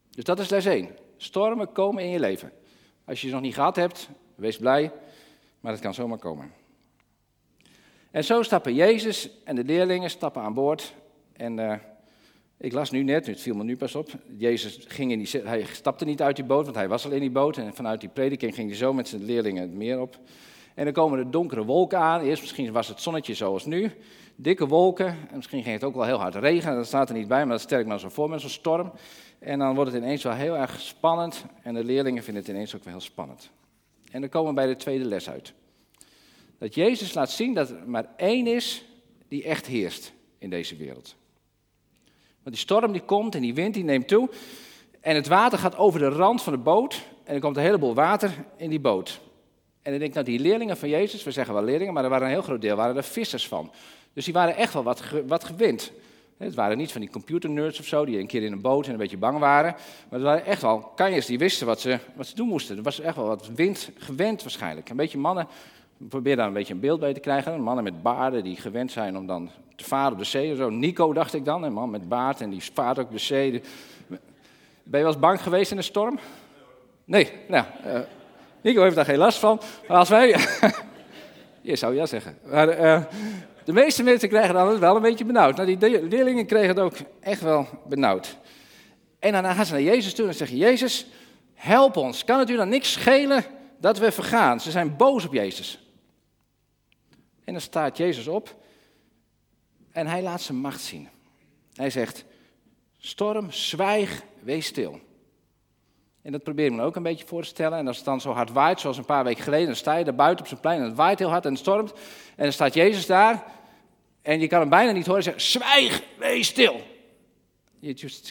Dus 0.09 0.23
dat 0.23 0.39
is 0.39 0.49
les 0.49 0.65
1. 0.65 0.89
Stormen 1.17 1.71
komen 1.71 2.03
in 2.03 2.09
je 2.09 2.19
leven. 2.19 2.51
Als 3.05 3.21
je 3.21 3.27
ze 3.27 3.33
nog 3.33 3.41
niet 3.41 3.53
gehad 3.53 3.75
hebt, 3.75 4.09
wees 4.35 4.57
blij, 4.57 4.91
maar 5.59 5.71
het 5.71 5.81
kan 5.81 5.93
zomaar 5.93 6.17
komen. 6.17 6.51
En 8.11 8.23
zo 8.23 8.41
stappen 8.41 8.73
Jezus 8.73 9.29
en 9.43 9.55
de 9.55 9.63
leerlingen 9.63 10.09
stappen 10.09 10.41
aan 10.41 10.53
boord. 10.53 10.93
En 11.33 11.57
uh, 11.57 11.73
ik 12.61 12.73
las 12.73 12.91
nu 12.91 13.03
net, 13.03 13.27
het 13.27 13.41
viel 13.41 13.55
me 13.55 13.63
nu 13.63 13.77
pas 13.77 13.95
op, 13.95 14.09
Jezus 14.37 14.79
ging 14.87 15.11
in 15.11 15.19
die, 15.19 15.41
hij 15.43 15.65
stapte 15.71 16.05
niet 16.05 16.21
uit 16.21 16.35
die 16.35 16.45
boot, 16.45 16.63
want 16.63 16.75
hij 16.75 16.87
was 16.87 17.05
al 17.05 17.11
in 17.11 17.19
die 17.19 17.31
boot. 17.31 17.57
En 17.57 17.73
vanuit 17.73 17.99
die 17.99 18.09
prediking 18.09 18.55
ging 18.55 18.67
hij 18.67 18.77
zo 18.77 18.93
met 18.93 19.07
zijn 19.07 19.23
leerlingen 19.23 19.61
het 19.61 19.73
meer 19.73 19.99
op. 19.99 20.19
En 20.73 20.83
dan 20.83 20.93
komen 20.93 21.19
er 21.19 21.31
donkere 21.31 21.65
wolken 21.65 21.99
aan. 21.99 22.21
Eerst 22.21 22.41
misschien 22.41 22.71
was 22.71 22.87
het 22.87 23.01
zonnetje 23.01 23.33
zoals 23.33 23.65
nu. 23.65 23.91
Dikke 24.35 24.67
wolken. 24.67 25.07
En 25.07 25.35
misschien 25.35 25.63
ging 25.63 25.73
het 25.73 25.83
ook 25.83 25.95
wel 25.95 26.05
heel 26.05 26.19
hard 26.19 26.35
regenen. 26.35 26.75
Dat 26.75 26.85
staat 26.85 27.09
er 27.09 27.15
niet 27.15 27.27
bij, 27.27 27.39
maar 27.45 27.53
dat 27.53 27.61
stel 27.61 27.79
ik 27.79 27.85
me 27.85 27.99
zo 27.99 28.09
voor 28.09 28.29
met 28.29 28.41
zo'n 28.41 28.49
storm. 28.49 28.91
En 29.39 29.59
dan 29.59 29.75
wordt 29.75 29.91
het 29.91 30.03
ineens 30.03 30.23
wel 30.23 30.33
heel 30.33 30.57
erg 30.57 30.79
spannend. 30.79 31.45
En 31.61 31.73
de 31.73 31.83
leerlingen 31.83 32.23
vinden 32.23 32.43
het 32.43 32.51
ineens 32.51 32.75
ook 32.75 32.83
wel 32.83 32.93
heel 32.93 33.01
spannend. 33.01 33.51
En 34.11 34.21
dan 34.21 34.29
komen 34.29 34.49
we 34.49 34.55
bij 34.55 34.67
de 34.67 34.75
tweede 34.75 35.05
les 35.05 35.29
uit. 35.29 35.53
Dat 36.57 36.75
Jezus 36.75 37.13
laat 37.13 37.31
zien 37.31 37.53
dat 37.53 37.69
er 37.69 37.83
maar 37.85 38.05
één 38.17 38.47
is 38.47 38.85
die 39.27 39.43
echt 39.43 39.65
heerst 39.65 40.13
in 40.37 40.49
deze 40.49 40.75
wereld. 40.75 41.15
Want 42.43 42.55
die 42.55 42.65
storm 42.65 42.91
die 42.91 43.01
komt 43.01 43.35
en 43.35 43.41
die 43.41 43.53
wind 43.53 43.73
die 43.73 43.83
neemt 43.83 44.07
toe. 44.07 44.29
En 45.01 45.15
het 45.15 45.27
water 45.27 45.59
gaat 45.59 45.77
over 45.77 45.99
de 45.99 46.09
rand 46.09 46.41
van 46.41 46.53
de 46.53 46.59
boot. 46.59 47.01
En 47.23 47.33
er 47.33 47.41
komt 47.41 47.57
een 47.57 47.63
heleboel 47.63 47.93
water 47.93 48.31
in 48.57 48.69
die 48.69 48.79
boot. 48.79 49.19
En 49.81 49.93
ik 49.93 49.99
denk, 49.99 50.13
nou 50.13 50.25
die 50.25 50.39
leerlingen 50.39 50.77
van 50.77 50.89
Jezus, 50.89 51.23
we 51.23 51.31
zeggen 51.31 51.53
wel 51.53 51.63
leerlingen, 51.63 51.93
maar 51.93 52.03
er 52.03 52.09
waren 52.09 52.27
een 52.27 52.33
heel 52.33 52.41
groot 52.41 52.61
deel, 52.61 52.75
waren 52.75 52.95
er 52.95 53.03
vissers 53.03 53.47
van. 53.47 53.71
Dus 54.13 54.25
die 54.25 54.33
waren 54.33 54.55
echt 54.55 54.73
wel 54.73 54.83
wat, 54.83 55.03
wat 55.27 55.43
gewend. 55.43 55.91
Het 56.37 56.55
waren 56.55 56.77
niet 56.77 56.91
van 56.91 57.01
die 57.01 57.09
computernerds 57.09 57.79
of 57.79 57.85
zo, 57.85 58.05
die 58.05 58.19
een 58.19 58.27
keer 58.27 58.43
in 58.43 58.51
een 58.51 58.61
boot 58.61 58.85
en 58.85 58.91
een 58.91 58.97
beetje 58.97 59.17
bang 59.17 59.39
waren. 59.39 59.71
Maar 60.09 60.19
het 60.19 60.21
waren 60.21 60.45
echt 60.45 60.61
wel 60.61 60.79
kanjers 60.79 61.25
die 61.25 61.37
wisten 61.37 61.67
wat 61.67 61.81
ze, 61.81 61.99
wat 62.15 62.27
ze 62.27 62.35
doen 62.35 62.47
moesten. 62.47 62.77
Er 62.77 62.83
was 62.83 62.99
echt 62.99 63.15
wel 63.15 63.25
wat 63.25 63.49
wind 63.55 63.89
gewend 63.97 64.41
waarschijnlijk. 64.41 64.89
Een 64.89 64.95
beetje 64.95 65.17
mannen, 65.17 65.47
probeer 66.09 66.35
daar 66.35 66.47
een 66.47 66.53
beetje 66.53 66.73
een 66.73 66.79
beeld 66.79 66.99
bij 66.99 67.13
te 67.13 67.19
krijgen. 67.19 67.61
Mannen 67.61 67.83
met 67.83 68.01
baarden 68.01 68.43
die 68.43 68.55
gewend 68.55 68.91
zijn 68.91 69.17
om 69.17 69.27
dan 69.27 69.49
te 69.75 69.83
varen 69.83 70.11
op 70.11 70.17
de 70.17 70.23
zee. 70.23 70.55
Zo. 70.55 70.69
Nico 70.69 71.13
dacht 71.13 71.33
ik 71.33 71.45
dan, 71.45 71.63
een 71.63 71.73
man 71.73 71.89
met 71.89 72.09
baard 72.09 72.41
en 72.41 72.49
die 72.49 72.63
vaart 72.73 72.99
ook 72.99 73.11
de 73.11 73.17
zee. 73.17 73.51
Ben 74.83 74.99
je 74.99 75.05
wel 75.05 75.07
eens 75.07 75.19
bang 75.19 75.41
geweest 75.41 75.71
in 75.71 75.77
een 75.77 75.83
storm? 75.83 76.19
Nee, 77.05 77.31
nou, 77.47 77.65
uh, 77.85 77.99
Nico 78.61 78.81
heeft 78.81 78.95
daar 78.95 79.05
geen 79.05 79.17
last 79.17 79.37
van. 79.37 79.61
Maar 79.87 79.97
als 79.97 80.09
wij... 80.09 80.35
Je 81.61 81.75
zou 81.75 81.95
ja 81.95 82.05
zeggen. 82.05 82.37
Maar, 82.45 82.79
uh, 82.79 83.01
de 83.63 83.73
meeste 83.73 84.03
mensen 84.03 84.29
krijgen 84.29 84.53
dan 84.53 84.79
wel 84.79 84.95
een 84.95 85.01
beetje 85.01 85.25
benauwd. 85.25 85.55
Nou, 85.55 85.75
die 85.75 86.07
leerlingen 86.07 86.45
kregen 86.45 86.67
het 86.67 86.79
ook 86.79 86.93
echt 87.19 87.41
wel 87.41 87.67
benauwd. 87.87 88.37
En 89.19 89.31
daarna 89.31 89.53
gaan 89.53 89.65
ze 89.65 89.71
naar 89.71 89.81
Jezus 89.81 90.13
toe 90.13 90.27
en 90.27 90.33
zeggen: 90.33 90.57
Jezus, 90.57 91.07
help 91.53 91.97
ons. 91.97 92.23
Kan 92.23 92.39
het 92.39 92.49
u 92.49 92.55
dan 92.55 92.69
niks 92.69 92.91
schelen 92.91 93.43
dat 93.79 93.97
we 93.97 94.11
vergaan? 94.11 94.59
Ze 94.59 94.71
zijn 94.71 94.95
boos 94.95 95.25
op 95.25 95.33
Jezus. 95.33 95.80
En 97.43 97.53
dan 97.53 97.61
staat 97.61 97.97
Jezus 97.97 98.27
op 98.27 98.55
en 99.91 100.07
hij 100.07 100.21
laat 100.21 100.41
zijn 100.41 100.57
macht 100.57 100.81
zien. 100.81 101.09
Hij 101.73 101.89
zegt, 101.89 102.25
storm, 102.99 103.51
zwijg, 103.51 104.23
wees 104.39 104.65
stil. 104.65 104.99
En 106.21 106.31
dat 106.31 106.43
probeer 106.43 106.65
ik 106.65 106.71
me 106.71 106.83
ook 106.83 106.95
een 106.95 107.03
beetje 107.03 107.27
voor 107.27 107.41
te 107.41 107.47
stellen. 107.47 107.77
En 107.77 107.87
als 107.87 107.95
het 107.95 108.05
dan 108.05 108.21
zo 108.21 108.31
hard 108.31 108.51
waait, 108.51 108.79
zoals 108.79 108.97
een 108.97 109.05
paar 109.05 109.23
weken 109.23 109.43
geleden, 109.43 109.65
dan 109.65 109.75
sta 109.75 109.95
je 109.95 110.03
daar 110.03 110.15
buiten 110.15 110.39
op 110.39 110.47
zijn 110.47 110.59
plein 110.59 110.79
en 110.79 110.85
het 110.85 110.95
waait 110.95 111.19
heel 111.19 111.29
hard 111.29 111.45
en 111.45 111.51
het 111.51 111.59
stormt. 111.59 111.91
En 112.35 112.43
dan 112.43 112.51
staat 112.51 112.73
Jezus 112.73 113.05
daar 113.05 113.45
en 114.21 114.39
je 114.39 114.47
kan 114.47 114.59
hem 114.59 114.69
bijna 114.69 114.91
niet 114.91 115.05
horen 115.05 115.23
zeggen, 115.23 115.41
zwijg, 115.41 116.03
wees 116.17 116.47
stil. 116.47 116.81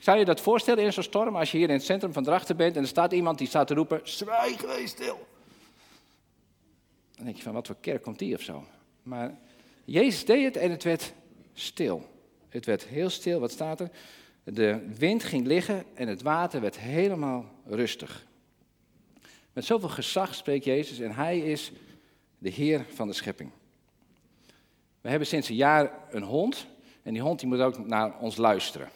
Zou 0.02 0.19
je 0.19 0.25
dat 0.25 0.40
voorstellen 0.40 0.85
in 0.85 0.93
zo'n 0.93 1.02
storm, 1.02 1.37
als 1.37 1.50
je 1.50 1.59
hier 1.59 1.69
in 1.69 1.75
het 1.75 1.85
centrum 1.85 2.12
van 2.12 2.25
Drachten 2.25 2.57
bent 2.57 2.76
en 2.76 2.83
er 2.83 2.88
staat 2.88 3.12
iemand 3.12 3.38
die 3.38 3.47
staat 3.47 3.67
te 3.67 3.75
roepen, 3.75 4.00
zwijg, 4.02 4.61
wees 4.61 4.90
stil. 4.90 5.26
Dan 7.17 7.25
denk 7.25 7.37
je 7.37 7.43
van, 7.43 7.52
wat 7.52 7.67
voor 7.67 7.76
kerk 7.81 8.02
komt 8.02 8.19
die 8.19 8.35
of 8.35 8.40
zo? 8.40 8.64
Maar 9.02 9.38
Jezus 9.85 10.25
deed 10.25 10.45
het 10.45 10.57
en 10.57 10.71
het 10.71 10.83
werd 10.83 11.12
stil. 11.52 12.09
Het 12.49 12.66
werd 12.66 12.85
heel 12.85 13.11
stil, 13.11 13.40
wat 13.40 13.50
staat 13.50 13.80
er? 13.80 13.90
De 14.45 14.87
wind 14.99 15.25
ging 15.25 15.47
liggen 15.47 15.85
en 15.95 16.09
het 16.09 16.23
water 16.23 16.61
werd 16.61 16.78
helemaal 16.78 17.45
rustig. 17.66 18.26
Met 19.52 19.64
zoveel 19.64 19.88
gezag 19.88 20.35
spreekt 20.35 20.64
Jezus 20.64 20.99
en 20.99 21.14
hij 21.14 21.38
is 21.38 21.73
de 22.38 22.50
Heer 22.50 22.87
van 22.95 23.07
de 23.07 23.12
schepping. 23.12 23.50
We 25.00 25.09
hebben 25.09 25.28
sinds 25.28 25.49
een 25.49 25.54
jaar 25.54 25.92
een 26.11 26.23
hond 26.23 26.66
en 27.02 27.12
die 27.12 27.23
hond 27.23 27.40
die 27.40 27.49
moet 27.49 27.61
ook 27.61 27.87
naar 27.87 28.19
ons 28.19 28.37
luisteren. 28.37 28.88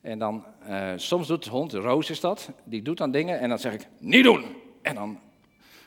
En 0.00 0.18
dan, 0.18 0.44
uh, 0.68 0.92
soms 0.96 1.26
doet 1.26 1.44
de 1.44 1.50
hond, 1.50 1.72
Roos 1.72 2.10
is 2.10 2.20
dat, 2.20 2.50
die 2.64 2.82
doet 2.82 2.98
dan 2.98 3.10
dingen 3.10 3.38
en 3.40 3.48
dan 3.48 3.58
zeg 3.58 3.72
ik, 3.72 3.88
niet 3.98 4.24
doen! 4.24 4.44
En 4.82 4.94
dan 4.94 5.20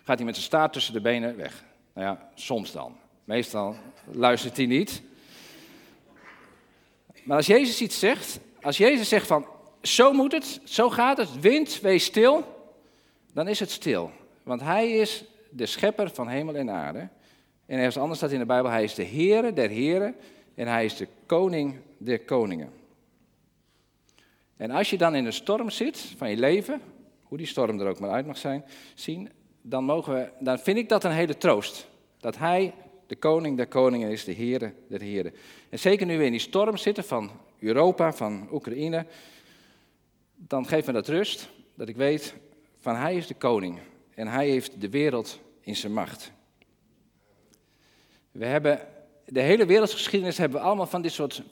gaat 0.03 0.17
hij 0.17 0.25
met 0.25 0.35
zijn 0.35 0.47
staart 0.47 0.73
tussen 0.73 0.93
de 0.93 1.01
benen 1.01 1.35
weg. 1.35 1.63
Nou 1.93 2.07
ja, 2.07 2.29
soms 2.35 2.71
dan. 2.71 2.97
Meestal 3.25 3.75
luistert 4.11 4.57
hij 4.57 4.65
niet. 4.65 5.01
Maar 7.23 7.37
als 7.37 7.45
Jezus 7.45 7.81
iets 7.81 7.99
zegt, 7.99 8.39
als 8.61 8.77
Jezus 8.77 9.09
zegt 9.09 9.27
van, 9.27 9.47
zo 9.81 10.13
moet 10.13 10.31
het, 10.31 10.59
zo 10.63 10.89
gaat 10.89 11.17
het, 11.17 11.39
wind, 11.39 11.79
wees 11.81 12.03
stil, 12.03 12.43
dan 13.33 13.47
is 13.47 13.59
het 13.59 13.71
stil. 13.71 14.11
Want 14.43 14.61
hij 14.61 14.91
is 14.91 15.23
de 15.49 15.65
schepper 15.65 16.09
van 16.09 16.27
hemel 16.27 16.55
en 16.55 16.69
aarde. 16.69 17.07
En 17.65 17.77
ergens 17.77 17.97
anders 17.97 18.17
staat 18.17 18.31
in 18.31 18.39
de 18.39 18.45
Bijbel, 18.45 18.71
hij 18.71 18.83
is 18.83 18.95
de 18.95 19.05
Heere 19.05 19.53
der 19.53 19.69
Heren 19.69 20.15
en 20.55 20.67
hij 20.67 20.85
is 20.85 20.95
de 20.95 21.07
koning 21.25 21.75
der 21.97 22.19
koningen. 22.19 22.73
En 24.57 24.71
als 24.71 24.89
je 24.89 24.97
dan 24.97 25.15
in 25.15 25.25
een 25.25 25.33
storm 25.33 25.69
zit 25.69 25.97
van 26.17 26.29
je 26.29 26.37
leven, 26.37 26.81
hoe 27.23 27.37
die 27.37 27.47
storm 27.47 27.79
er 27.79 27.87
ook 27.87 27.99
maar 27.99 28.11
uit 28.11 28.25
mag 28.25 28.37
zijn, 28.37 28.65
zien, 28.93 29.29
dan, 29.61 29.83
mogen 29.83 30.13
we, 30.13 30.29
dan 30.39 30.59
vind 30.59 30.77
ik 30.77 30.89
dat 30.89 31.03
een 31.03 31.11
hele 31.11 31.37
troost. 31.37 31.87
Dat 32.19 32.37
hij 32.37 32.73
de 33.07 33.15
koning 33.15 33.57
der 33.57 33.67
koningen 33.67 34.09
is, 34.09 34.23
de 34.23 34.33
Heere 34.33 34.73
der 34.87 35.01
Heren. 35.01 35.33
En 35.69 35.79
zeker 35.79 36.05
nu 36.05 36.17
we 36.17 36.25
in 36.25 36.31
die 36.31 36.39
storm 36.39 36.77
zitten 36.77 37.03
van 37.03 37.31
Europa, 37.59 38.13
van 38.13 38.47
Oekraïne, 38.51 39.05
dan 40.35 40.67
geeft 40.67 40.87
me 40.87 40.93
dat 40.93 41.07
rust, 41.07 41.49
dat 41.75 41.87
ik 41.87 41.95
weet 41.95 42.35
van 42.79 42.95
hij 42.95 43.15
is 43.15 43.27
de 43.27 43.33
koning 43.33 43.79
en 44.15 44.27
hij 44.27 44.49
heeft 44.49 44.81
de 44.81 44.89
wereld 44.89 45.39
in 45.61 45.75
zijn 45.75 45.93
macht. 45.93 46.31
We 48.31 48.45
hebben, 48.45 48.79
de 49.25 49.41
hele 49.41 49.65
wereldgeschiedenis 49.65 50.37
hebben 50.37 50.59
we 50.59 50.65
allemaal 50.65 50.85
van 50.85 51.01
dit 51.01 51.11
soort 51.11 51.43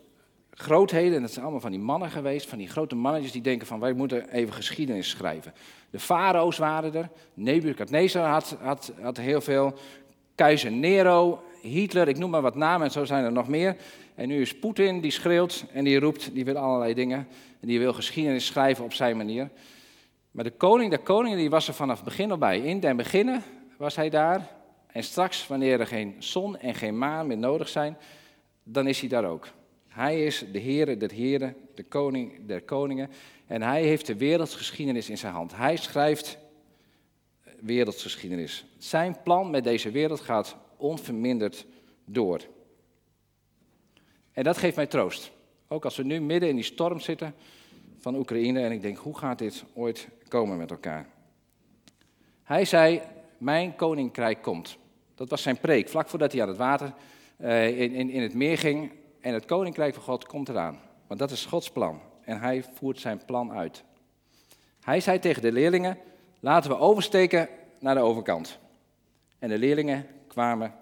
grootheden, 0.52 1.16
en 1.16 1.22
dat 1.22 1.32
zijn 1.32 1.44
allemaal 1.44 1.62
van 1.62 1.72
die 1.72 1.80
mannen 1.80 2.12
geweest, 2.12 2.50
van 2.50 2.58
die 2.58 2.68
grote 2.68 2.96
mannetjes 2.96 3.32
die 3.32 3.42
denken 3.42 3.68
van 3.68 3.80
wij 3.80 3.94
moeten 3.94 4.30
even 4.30 4.54
geschiedenis 4.54 5.10
schrijven. 5.10 5.54
De 5.90 6.00
farao's 6.00 6.58
waren 6.58 6.96
er, 6.96 7.10
Nebukadnezar 7.34 8.28
had, 8.28 8.58
had, 8.60 8.94
had 9.02 9.18
heel 9.18 9.42
veel, 9.42 9.74
keizer 10.36 10.72
Nero, 10.72 11.44
Hitler, 11.62 12.08
ik 12.08 12.18
noem 12.18 12.30
maar 12.30 12.42
wat 12.42 12.56
namen 12.56 12.88
en 12.88 12.92
zo 12.92 13.06
zijn 13.06 13.24
er 13.24 13.32
nog 13.32 13.48
meer. 13.48 13.76
En 14.16 14.28
nu 14.28 14.42
is 14.42 14.58
Poetin 14.58 15.02
die 15.02 15.12
schreeuwt 15.12 15.66
en 15.72 15.84
die 15.84 16.00
roept, 16.00 16.34
die 16.34 16.46
wil 16.46 16.58
allerlei 16.58 16.94
dingen. 16.94 17.28
En 17.60 17.68
die 17.68 17.80
wil 17.80 17.94
geschiedenis 17.94 18.46
schrijven 18.46 18.84
op 18.84 18.94
zijn 18.94 19.18
manier. 19.18 19.50
Maar 20.32 20.44
de 20.44 20.52
koning 20.52 20.90
der 20.90 21.00
koningen 21.00 21.38
die 21.38 21.50
was 21.50 21.68
er 21.68 21.74
vanaf 21.74 21.96
het 21.96 22.06
begin 22.06 22.32
al 22.32 22.38
bij. 22.38 22.60
In 22.60 22.80
den 22.80 22.98
beginnen 22.98 23.44
was 23.78 23.96
hij 23.96 24.10
daar. 24.10 24.50
En 24.88 25.04
straks, 25.04 25.48
wanneer 25.48 25.80
er 25.80 25.88
geen 25.88 26.16
zon 26.20 26.58
en 26.58 26.76
geen 26.76 26.98
maan 26.98 27.28
meer 27.28 27.38
nodig 27.38 27.70
zijn, 27.70 27.98
dan 28.64 28.88
is 28.88 29.00
hij 29.00 29.10
daar 29.10 29.26
ook. 29.26 29.48
Hij 29.88 30.26
is 30.26 30.46
de 30.52 30.60
Heer 30.60 31.00
der 31.00 31.12
Heren, 31.12 31.56
de 31.76 31.84
koning 31.84 32.46
der 32.46 32.62
koningen. 32.62 33.10
En 33.48 33.62
hij 33.62 33.84
heeft 33.84 34.08
de 34.08 34.18
wereldgeschiedenis 34.18 35.10
in 35.10 35.18
zijn 35.18 35.34
hand. 35.34 35.56
Hij 35.56 35.76
schrijft 35.76 36.38
wereldgeschiedenis. 37.64 38.66
Zijn 38.78 39.18
plan 39.24 39.50
met 39.50 39.64
deze 39.64 39.92
wereld 39.92 40.20
gaat 40.20 40.56
onverminderd 40.78 41.66
door. 42.06 42.42
En 44.32 44.44
dat 44.44 44.58
geeft 44.58 44.76
mij 44.76 44.88
troost. 44.88 45.32
Ook 45.68 45.86
als 45.86 45.96
we 45.96 46.04
nu 46.04 46.22
midden 46.22 46.50
in 46.50 46.56
die 46.56 46.64
storm 46.64 47.00
zitten 47.00 47.36
van 47.98 48.16
Oekraïne 48.16 48.62
en 48.62 48.72
ik 48.72 48.82
denk, 48.82 48.98
hoe 48.98 49.18
gaat 49.18 49.38
dit 49.38 49.64
ooit 49.74 50.08
komen 50.28 50.58
met 50.58 50.72
elkaar? 50.72 51.10
Hij 52.44 52.66
zei, 52.66 53.02
mijn 53.38 53.76
koninkrijk 53.76 54.42
komt. 54.42 54.78
Dat 55.16 55.30
was 55.30 55.42
zijn 55.42 55.60
preek, 55.60 55.90
vlak 55.90 56.08
voordat 56.08 56.32
hij 56.32 56.42
aan 56.42 56.48
het 56.48 56.58
water 56.58 56.94
uh, 57.38 57.80
in, 57.82 57.92
in, 57.92 58.10
in 58.10 58.22
het 58.22 58.34
meer 58.34 58.58
ging. 58.58 58.92
En 59.22 59.34
het 59.34 59.46
koninkrijk 59.46 59.94
van 59.94 60.04
God 60.04 60.26
komt 60.26 60.50
eraan. 60.50 60.80
Want 61.08 61.20
dat 61.20 61.32
is 61.32 61.46
Gods 61.46 61.72
plan. 61.72 62.02
En 62.22 62.40
hij 62.40 62.64
voert 62.74 63.00
zijn 63.00 63.26
plan 63.26 63.52
uit. 63.52 63.84
Hij 64.82 65.00
zei 65.00 65.20
tegen 65.20 65.42
de 65.42 65.52
leerlingen, 65.52 65.98
laten 66.44 66.70
we 66.70 66.78
oversteken 66.78 67.50
naar 67.80 67.96
de 67.96 68.02
overkant. 68.02 68.60
En 69.40 69.50
de 69.50 69.58
leerlingen 69.58 70.08
kwamen 70.28 70.76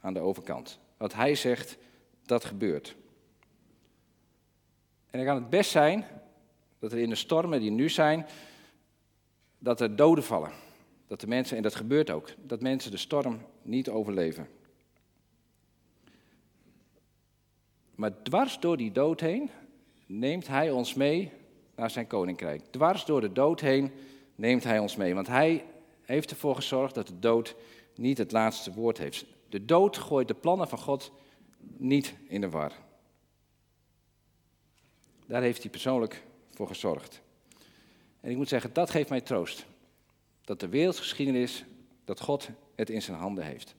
aan 0.00 0.14
de 0.14 0.20
overkant. 0.20 0.78
Wat 0.96 1.14
hij 1.14 1.34
zegt, 1.34 1.76
dat 2.26 2.44
gebeurt. 2.44 2.96
En 5.10 5.18
dan 5.18 5.24
kan 5.24 5.34
het 5.34 5.50
best 5.50 5.70
zijn 5.70 6.04
dat 6.78 6.92
er 6.92 6.98
in 6.98 7.08
de 7.08 7.14
stormen 7.14 7.60
die 7.60 7.70
nu 7.70 7.88
zijn, 7.88 8.26
dat 9.58 9.80
er 9.80 9.96
doden 9.96 10.24
vallen. 10.24 10.50
Dat 11.06 11.20
de 11.20 11.26
mensen, 11.26 11.56
en 11.56 11.62
dat 11.62 11.74
gebeurt 11.74 12.10
ook, 12.10 12.28
dat 12.42 12.60
mensen 12.60 12.90
de 12.90 12.96
storm 12.96 13.40
niet 13.62 13.88
overleven. 13.88 14.48
Maar 17.94 18.22
dwars 18.22 18.60
door 18.60 18.76
die 18.76 18.92
dood 18.92 19.20
heen 19.20 19.50
neemt 20.06 20.46
hij 20.46 20.70
ons 20.70 20.94
mee 20.94 21.32
naar 21.74 21.90
zijn 21.90 22.06
koninkrijk. 22.06 22.62
Dwars 22.70 23.04
door 23.04 23.20
de 23.20 23.32
dood 23.32 23.60
heen 23.60 23.92
neemt 24.42 24.64
hij 24.64 24.78
ons 24.78 24.96
mee. 24.96 25.14
Want 25.14 25.26
hij 25.26 25.64
heeft 26.02 26.30
ervoor 26.30 26.54
gezorgd 26.54 26.94
dat 26.94 27.06
de 27.06 27.18
dood 27.18 27.54
niet 27.94 28.18
het 28.18 28.32
laatste 28.32 28.72
woord 28.72 28.98
heeft. 28.98 29.24
De 29.48 29.64
dood 29.64 29.96
gooit 29.96 30.28
de 30.28 30.34
plannen 30.34 30.68
van 30.68 30.78
God 30.78 31.12
niet 31.76 32.14
in 32.28 32.40
de 32.40 32.50
war. 32.50 32.72
Daar 35.26 35.42
heeft 35.42 35.62
hij 35.62 35.70
persoonlijk 35.70 36.22
voor 36.50 36.66
gezorgd. 36.66 37.20
En 38.20 38.30
ik 38.30 38.36
moet 38.36 38.48
zeggen, 38.48 38.72
dat 38.72 38.90
geeft 38.90 39.08
mij 39.08 39.20
troost. 39.20 39.66
Dat 40.44 40.60
de 40.60 40.68
wereldgeschiedenis, 40.68 41.64
dat 42.04 42.20
God 42.20 42.48
het 42.74 42.90
in 42.90 43.02
zijn 43.02 43.16
handen 43.16 43.44
heeft. 43.44 43.74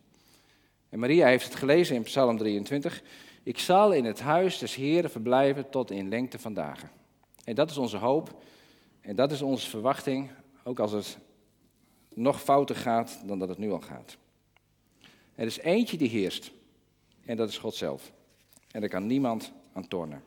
En 0.89 0.99
Maria 0.99 1.27
heeft 1.27 1.45
het 1.45 1.55
gelezen 1.55 1.95
in 1.95 2.03
Psalm 2.03 2.37
23. 2.37 3.03
Ik 3.43 3.59
zal 3.59 3.91
in 3.91 4.05
het 4.05 4.19
huis 4.19 4.57
des 4.57 4.75
Heren 4.75 5.09
verblijven 5.09 5.69
tot 5.69 5.91
in 5.91 6.09
lengte 6.09 6.39
van 6.39 6.53
dagen. 6.53 6.91
En 7.43 7.55
dat 7.55 7.69
is 7.69 7.77
onze 7.77 7.97
hoop 7.97 8.41
en 9.01 9.15
dat 9.15 9.31
is 9.31 9.41
onze 9.41 9.69
verwachting, 9.69 10.29
ook 10.63 10.79
als 10.79 10.91
het 10.91 11.17
nog 12.13 12.41
fouter 12.41 12.75
gaat 12.75 13.21
dan 13.25 13.39
dat 13.39 13.49
het 13.49 13.57
nu 13.57 13.71
al 13.71 13.81
gaat. 13.81 14.17
Er 15.35 15.45
is 15.45 15.59
eentje 15.59 15.97
die 15.97 16.09
heerst. 16.09 16.51
En 17.25 17.37
dat 17.37 17.49
is 17.49 17.57
God 17.57 17.75
zelf. 17.75 18.11
En 18.71 18.79
daar 18.79 18.89
kan 18.89 19.07
niemand 19.07 19.51
aan 19.73 19.87
tornen. 19.87 20.23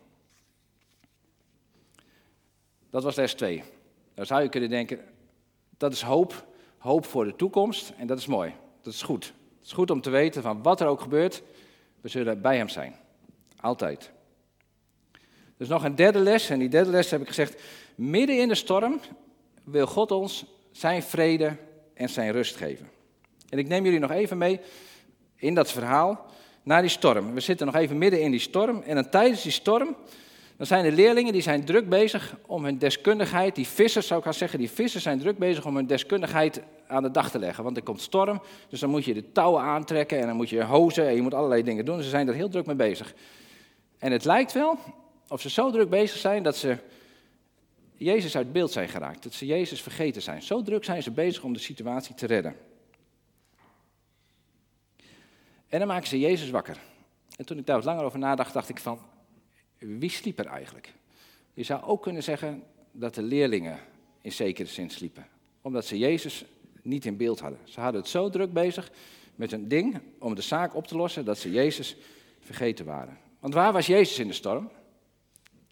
Dat 2.91 3.03
was 3.03 3.17
les 3.17 3.35
2. 3.35 3.63
Dan 4.15 4.27
zou 4.27 4.43
je 4.43 4.49
kunnen 4.49 4.71
denken, 4.71 5.01
dat 5.77 5.93
is 5.93 6.03
hoop, 6.03 6.47
hoop 6.79 7.05
voor 7.05 7.25
de 7.25 7.37
toekomst 7.37 7.93
en 7.97 8.07
dat 8.07 8.19
is 8.19 8.27
mooi. 8.27 8.55
Dat 8.83 8.93
is 8.93 9.03
goed. 9.03 9.25
Het 9.59 9.67
is 9.67 9.73
goed 9.73 9.91
om 9.91 10.01
te 10.01 10.11
weten 10.11 10.43
van 10.43 10.63
wat 10.63 10.81
er 10.81 10.87
ook 10.87 11.01
gebeurt, 11.01 11.43
we 12.01 12.09
zullen 12.09 12.41
bij 12.41 12.57
hem 12.57 12.69
zijn. 12.69 12.95
Altijd. 13.57 14.11
Dus 15.57 15.69
nog 15.69 15.85
een 15.85 15.95
derde 15.95 16.19
les, 16.19 16.51
en 16.51 16.59
die 16.59 16.69
derde 16.69 16.91
les 16.91 17.11
heb 17.11 17.21
ik 17.21 17.29
gezegd, 17.29 17.63
midden 17.95 18.41
in 18.41 18.49
de 18.49 18.55
storm 18.55 19.01
wil 19.67 19.87
God 19.87 20.11
ons 20.11 20.45
zijn 20.73 21.03
vrede 21.03 21.57
en 21.95 22.09
zijn 22.09 22.33
rust 22.33 22.57
geven. 22.57 22.89
En 23.49 23.59
ik 23.59 23.69
neem 23.69 23.85
jullie 23.85 23.99
nog 23.99 24.11
even 24.11 24.39
mee 24.39 24.61
in 25.37 25.55
dat 25.55 25.73
verhaal 25.73 26.27
naar 26.63 26.81
die 26.81 26.91
storm. 26.91 27.35
We 27.35 27.41
zitten 27.41 27.67
nog 27.67 27.75
even 27.75 27.99
midden 27.99 28.21
in 28.21 28.31
die 28.31 28.41
storm. 28.41 28.83
En 28.83 28.95
dan 28.95 29.09
tijdens 29.09 29.43
die 29.43 29.53
storm, 29.53 29.97
dan 30.57 30.67
zijn 30.67 30.85
de 30.85 30.93
leerlingen 30.93 31.33
die 31.33 31.43
zijn 31.43 31.65
druk 31.65 31.89
bezig 31.89 32.37
om 32.47 32.65
hun 32.65 32.79
deskundigheid, 32.79 33.55
die 33.55 33.67
vissers 33.67 34.07
zou 34.07 34.19
ik 34.19 34.25
gaan 34.25 34.35
zeggen, 34.35 34.59
die 34.59 34.71
vissers 34.71 35.03
zijn 35.03 35.19
druk 35.19 35.39
bezig 35.39 35.67
om 35.67 35.77
hun 35.77 35.87
deskundigheid 35.87 36.61
aan 36.87 37.03
de 37.03 37.11
dag 37.11 37.31
te 37.31 37.39
leggen. 37.39 37.65
Want 37.65 37.77
er 37.77 37.83
komt 37.83 38.01
storm, 38.01 38.43
dus 38.69 38.81
dan 38.81 38.91
moet 38.91 39.05
je 39.05 39.15
de 39.15 39.33
touwen 39.33 39.63
aantrekken 39.63 40.21
en 40.21 40.27
dan 40.27 40.37
moet 40.37 40.49
je 40.49 40.63
hozen 40.63 41.09
en 41.09 41.15
je 41.15 41.23
moet 41.23 41.35
allerlei 41.35 41.63
dingen 41.63 41.85
doen. 41.85 42.03
Ze 42.03 42.09
zijn 42.09 42.29
er 42.29 42.35
heel 42.35 42.49
druk 42.49 42.67
mee 42.67 42.77
bezig. 42.77 43.15
En 43.99 44.13
het 44.13 44.25
lijkt 44.25 44.53
wel 44.53 44.79
of 45.29 45.41
ze 45.41 45.51
zo 45.51 45.71
druk 45.71 45.91
bezig 45.91 46.19
zijn 46.19 46.43
dat 46.43 46.57
ze 46.57 46.77
Jezus 47.97 48.37
uit 48.37 48.53
beeld 48.53 48.73
zijn 48.73 48.89
geraakt. 48.89 49.23
Dat 49.23 49.33
ze 49.33 49.47
Jezus 49.47 49.83
vergeten 49.83 50.23
zijn. 50.23 50.43
Zo 50.43 50.63
druk 50.63 50.85
zijn 50.85 51.03
ze 51.03 51.11
bezig 51.11 51.43
om 51.43 51.53
de 51.53 51.59
situatie 51.59 52.15
te 52.15 52.27
redden. 52.27 52.57
En 55.69 55.79
dan 55.79 55.89
maken 55.89 56.09
ze 56.09 56.21
Jezus 56.21 56.51
wakker. 56.51 56.79
En 57.37 57.47
toen 57.47 57.59
ik 57.59 57.67
daar 57.67 57.77
wat 57.77 57.85
langer 57.85 58.05
over 58.05 58.19
nadacht, 58.19 58.53
dacht 58.53 58.69
ik 58.69 58.79
van, 58.79 59.01
wie 59.79 60.11
sliep 60.11 60.39
er 60.39 60.47
eigenlijk? 60.47 60.93
Je 61.55 61.63
zou 61.63 61.83
ook 61.83 62.03
kunnen 62.03 62.23
zeggen 62.23 62.63
dat 62.91 63.15
de 63.15 63.23
leerlingen 63.23 63.79
in 64.21 64.33
zekere 64.33 64.69
zin 64.69 64.91
sliepen, 64.91 65.27
omdat 65.61 65.85
ze 65.85 65.99
Jezus 65.99 66.45
niet 66.83 67.05
in 67.05 67.17
beeld 67.17 67.41
hadden. 67.41 67.61
Ze 67.65 67.81
hadden 67.81 68.01
het 68.01 68.11
zo 68.11 68.31
druk 68.31 68.53
bezig 68.53 68.91
met 69.35 69.53
een 69.53 69.69
ding 69.69 70.01
om 70.19 70.35
de 70.35 70.43
zaak 70.43 70.75
op 70.75 70.87
te 70.87 70.97
lossen 70.97 71.25
dat 71.25 71.39
ze 71.39 71.51
Jezus 71.51 71.97
vergeten 72.41 72.85
waren. 72.85 73.19
Want 73.41 73.55
waar 73.55 73.73
was 73.73 73.87
Jezus 73.87 74.19
in 74.19 74.27
de 74.27 74.33
storm? 74.33 74.71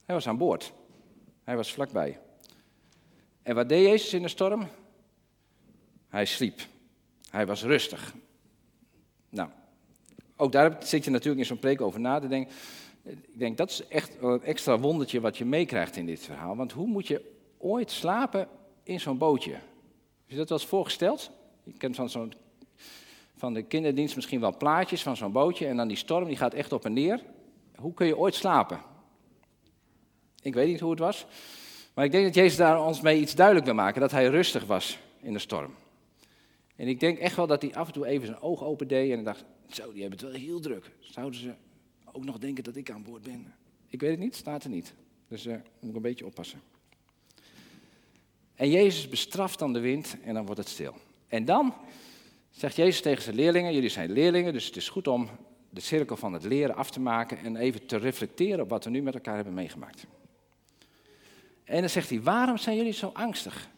Hij 0.04 0.14
was 0.14 0.28
aan 0.28 0.38
boord. 0.38 0.73
Hij 1.45 1.57
was 1.57 1.73
vlakbij. 1.73 2.19
En 3.43 3.55
wat 3.55 3.69
deed 3.69 3.87
Jezus 3.87 4.13
in 4.13 4.23
de 4.23 4.29
storm? 4.29 4.69
Hij 6.09 6.25
sliep. 6.25 6.61
Hij 7.31 7.47
was 7.47 7.63
rustig. 7.63 8.15
Nou, 9.29 9.49
ook 10.37 10.53
daar 10.53 10.77
zit 10.83 11.05
je 11.05 11.11
natuurlijk 11.11 11.41
in 11.41 11.47
zo'n 11.47 11.59
preek 11.59 11.81
over 11.81 12.01
na 12.01 12.21
te 12.21 12.29
denken. 12.29 12.55
Ik 13.03 13.39
denk 13.39 13.57
dat 13.57 13.71
is 13.71 13.87
echt 13.87 14.17
een 14.21 14.43
extra 14.43 14.79
wondertje 14.79 15.21
wat 15.21 15.39
je 15.39 15.45
meekrijgt 15.45 15.97
in 15.97 16.07
dit 16.07 16.21
verhaal. 16.21 16.57
Want 16.57 16.73
hoe 16.73 16.87
moet 16.87 17.07
je 17.07 17.33
ooit 17.59 17.91
slapen 17.91 18.49
in 18.83 19.01
zo'n 19.01 19.19
bootje? 19.19 19.53
Heb 19.53 19.63
je 20.27 20.37
dat 20.37 20.49
wel 20.49 20.59
eens 20.59 20.69
voorgesteld? 20.69 21.31
Je 21.65 21.73
kent 21.73 21.97
van, 21.97 22.11
zo'n, 22.11 22.33
van 23.37 23.55
de 23.55 23.63
kinderdienst 23.63 24.17
misschien 24.17 24.41
wel 24.41 24.57
plaatjes 24.57 25.03
van 25.03 25.17
zo'n 25.17 25.33
bootje. 25.33 25.67
En 25.67 25.77
dan 25.77 25.89
die 25.89 25.97
storm 25.97 26.27
die 26.27 26.37
gaat 26.37 26.55
echt 26.55 26.73
op 26.73 26.85
en 26.85 26.93
neer. 26.93 27.23
Hoe 27.75 27.95
kun 27.95 28.07
je 28.07 28.19
ooit 28.19 28.35
slapen? 28.35 28.81
Ik 30.45 30.55
weet 30.55 30.67
niet 30.67 30.81
hoe 30.81 30.91
het 30.91 30.99
was. 30.99 31.27
Maar 31.95 32.05
ik 32.05 32.13
denk 32.13 32.25
dat 32.25 32.35
Jezus 32.35 32.57
daar 32.57 32.85
ons 32.85 33.01
mee 33.01 33.21
iets 33.21 33.35
duidelijk 33.35 33.67
wil 33.67 33.75
maken. 33.75 34.01
Dat 34.01 34.11
hij 34.11 34.27
rustig 34.27 34.65
was 34.65 34.99
in 35.21 35.33
de 35.33 35.39
storm. 35.39 35.75
En 36.77 36.89
ik 36.89 37.01
denk 37.01 37.19
echt 37.19 37.37
wel 37.37 37.47
dat 37.47 37.63
hij 37.63 37.75
af 37.75 37.87
en 37.87 37.93
toe 37.93 38.07
even 38.07 38.27
zijn 38.27 38.41
oog 38.41 38.63
open 38.63 38.89
deed 38.89 39.13
en 39.13 39.25
dacht, 39.25 39.45
zo, 39.69 39.93
die 39.93 40.01
hebben 40.01 40.19
het 40.19 40.31
wel 40.31 40.41
heel 40.41 40.61
druk. 40.61 40.91
Zouden 41.01 41.41
ze 41.41 41.55
ook 42.13 42.25
nog 42.25 42.39
denken 42.39 42.65
dat 42.65 42.77
ik 42.77 42.91
aan 42.91 43.03
boord 43.03 43.23
ben? 43.23 43.55
Ik 43.89 44.01
weet 44.01 44.11
het 44.11 44.19
niet, 44.19 44.35
staat 44.35 44.65
er 44.65 44.71
niet. 44.71 44.95
Dus 45.29 45.47
uh, 45.47 45.55
moet 45.81 45.91
ik 45.91 45.97
een 45.97 46.03
beetje 46.03 46.27
oppassen. 46.27 46.61
En 48.55 48.71
Jezus 48.71 49.09
bestraft 49.09 49.59
dan 49.59 49.73
de 49.73 49.81
wind 49.81 50.17
en 50.25 50.35
dan 50.35 50.47
wordt 50.47 50.61
het 50.61 50.69
stil. 50.69 50.95
En 51.29 51.45
dan 51.45 51.75
zegt 52.51 52.77
Jezus 52.77 53.01
tegen 53.01 53.23
zijn 53.23 53.37
leerlingen, 53.37 53.75
jullie 53.75 53.89
zijn 53.89 54.13
leerlingen, 54.13 54.53
dus 54.53 54.67
het 54.67 54.77
is 54.77 54.89
goed 54.89 55.09
om 55.09 55.29
de 55.71 55.81
cirkel 55.81 56.17
van 56.17 56.33
het 56.33 56.45
leren 56.45 56.75
af 56.75 56.91
te 56.91 57.01
maken 57.01 57.39
en 57.39 57.57
even 57.57 57.87
te 57.87 57.97
reflecteren 57.97 58.61
op 58.61 58.69
wat 58.69 58.85
we 58.85 58.91
nu 58.91 59.03
met 59.03 59.15
elkaar 59.15 59.35
hebben 59.35 59.55
meegemaakt. 59.55 60.07
En 61.64 61.80
dan 61.80 61.90
zegt 61.90 62.11
hij, 62.11 62.23
waarom 62.23 62.56
zijn 62.56 62.76
jullie 62.76 62.92
zo 62.92 63.11
angstig? 63.12 63.68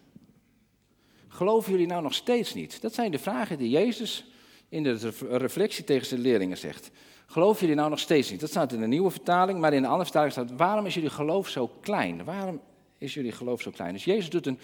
Geloven 1.29 1.73
jullie 1.73 1.87
nou 1.87 2.03
nog 2.03 2.15
steeds 2.15 2.55
niet? 2.55 2.81
Dat 2.81 2.95
zijn 2.95 3.11
de 3.11 3.19
vragen 3.19 3.59
die 3.59 3.71
Jezus 3.71 4.25
in 4.69 4.83
de 4.83 5.13
reflectie 5.31 5.85
tegen 5.85 6.07
zijn 6.07 6.21
leerlingen 6.21 6.59
zegt. 6.59 6.91
Geloven 7.27 7.61
jullie 7.61 7.77
nou 7.77 7.91
nog 7.91 7.99
steeds 7.99 8.31
niet? 8.31 8.41
Dat 8.41 8.51
staat 8.51 8.73
in 8.73 8.81
de 8.81 8.87
nieuwe 8.87 9.11
vertaling, 9.11 9.59
maar 9.59 9.73
in 9.73 9.81
de 9.81 9.87
andere 9.87 10.05
vertaling 10.05 10.33
staat: 10.33 10.51
waarom 10.57 10.87
is 10.87 10.95
jullie 10.95 11.11
geloof 11.11 11.49
zo 11.49 11.71
klein? 11.81 12.25
Waarom 12.25 12.61
is 12.99 13.15
jullie 13.15 13.33
geloof 13.33 13.61
zo 13.63 13.71
klein? 13.71 13.93
Dus 13.93 14.05
Jezus 14.05 14.31
doet 14.31 14.47
een, 14.47 14.59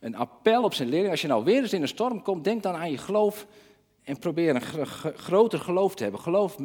een 0.00 0.16
appel 0.16 0.62
op 0.62 0.74
zijn 0.74 0.88
leerlingen. 0.88 1.12
Als 1.12 1.22
je 1.22 1.28
nou 1.28 1.44
weer 1.44 1.62
eens 1.62 1.72
in 1.72 1.82
een 1.82 1.88
storm 1.88 2.22
komt, 2.22 2.44
denk 2.44 2.62
dan 2.62 2.74
aan 2.74 2.90
je 2.90 2.98
geloof 2.98 3.46
en 4.02 4.18
probeer 4.18 4.54
een 4.54 4.86
groter 5.16 5.58
geloof 5.58 5.94
te 5.94 6.02
hebben. 6.02 6.20
Geloof, 6.20 6.56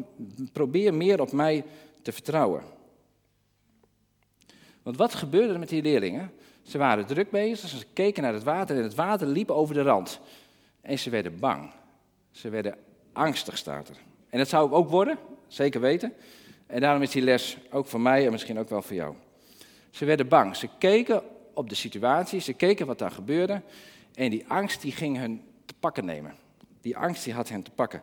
probeer 0.51 0.94
meer 0.94 1.22
op 1.22 1.32
mij 1.32 1.63
te 2.01 2.12
vertrouwen. 2.12 2.63
Want 4.84 4.98
wat 4.98 5.16
gebeurde 5.16 5.54
er 5.54 5.60
met 5.60 5.70
die 5.70 5.82
leerlingen? 5.82 6.32
Ze 6.62 6.78
waren 6.78 7.06
druk 7.06 7.30
bezig, 7.30 7.70
ze 7.70 7.86
keken 7.94 8.24
naar 8.24 8.34
het 8.34 8.44
water 8.44 8.78
en 8.78 8.84
het 8.84 8.96
water 8.96 9.28
liep 9.28 9.52
over 9.52 9.74
de 9.74 9.82
rand. 9.82 10.20
En 10.82 11.00
ze 11.00 11.10
werden 11.10 11.40
bang. 11.40 11.72
Ze 12.32 12.50
werden 12.50 12.78
angstig, 13.14 13.58
staat 13.58 13.90
er. 13.90 13.96
En 14.30 14.38
dat 14.38 14.48
zou 14.48 14.68
ik 14.68 14.74
ook 14.74 14.90
worden, 14.90 15.18
zeker 15.48 15.82
weten. 15.82 16.14
En 16.68 16.82
daarom 16.82 17.02
is 17.02 17.12
die 17.12 17.22
les 17.22 17.58
ook 17.72 17.88
voor 17.88 18.02
mij 18.02 18.26
en 18.26 18.32
misschien 18.32 18.60
ook 18.60 18.70
wel 18.70 18.82
voor 18.82 18.96
jou. 18.96 19.16
Ze 19.90 20.06
werden 20.06 20.28
bang. 20.28 20.56
Ze 20.56 20.70
keken 20.78 21.24
op 21.54 21.70
de 21.70 21.76
situatie, 21.76 22.40
ze 22.40 22.54
keken 22.54 22.88
wat 22.88 23.00
daar 23.00 23.12
gebeurde. 23.12 23.62
En 24.14 24.29
die 24.29 24.48
angst 24.48 24.82
die 24.82 24.92
ging 24.92 25.18
hun 25.18 25.42
te 25.66 25.74
pakken 25.79 26.05
nemen. 26.05 26.36
Die 26.82 26.98
angst 26.98 27.24
die 27.24 27.34
had 27.34 27.50
hen 27.50 27.64
te 27.64 27.72
pakken. 27.72 28.01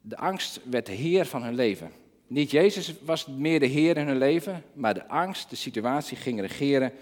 De 0.00 0.16
angst 0.16 0.60
werd 0.64 0.86
de 0.86 0.92
heer 0.92 1.26
van 1.26 1.42
hun 1.42 1.54
leven. 1.54 1.90
Niet 2.26 2.50
Jezus 2.50 2.94
was 3.02 3.26
meer 3.26 3.60
de 3.60 3.66
Heer 3.66 3.96
in 3.96 4.06
hun 4.06 4.18
leven, 4.18 4.64
maar 4.72 4.94
de 4.94 5.08
angst, 5.08 5.50
de 5.50 5.56
situatie 5.56 6.16
ging 6.16 6.40
regeren 6.40 6.92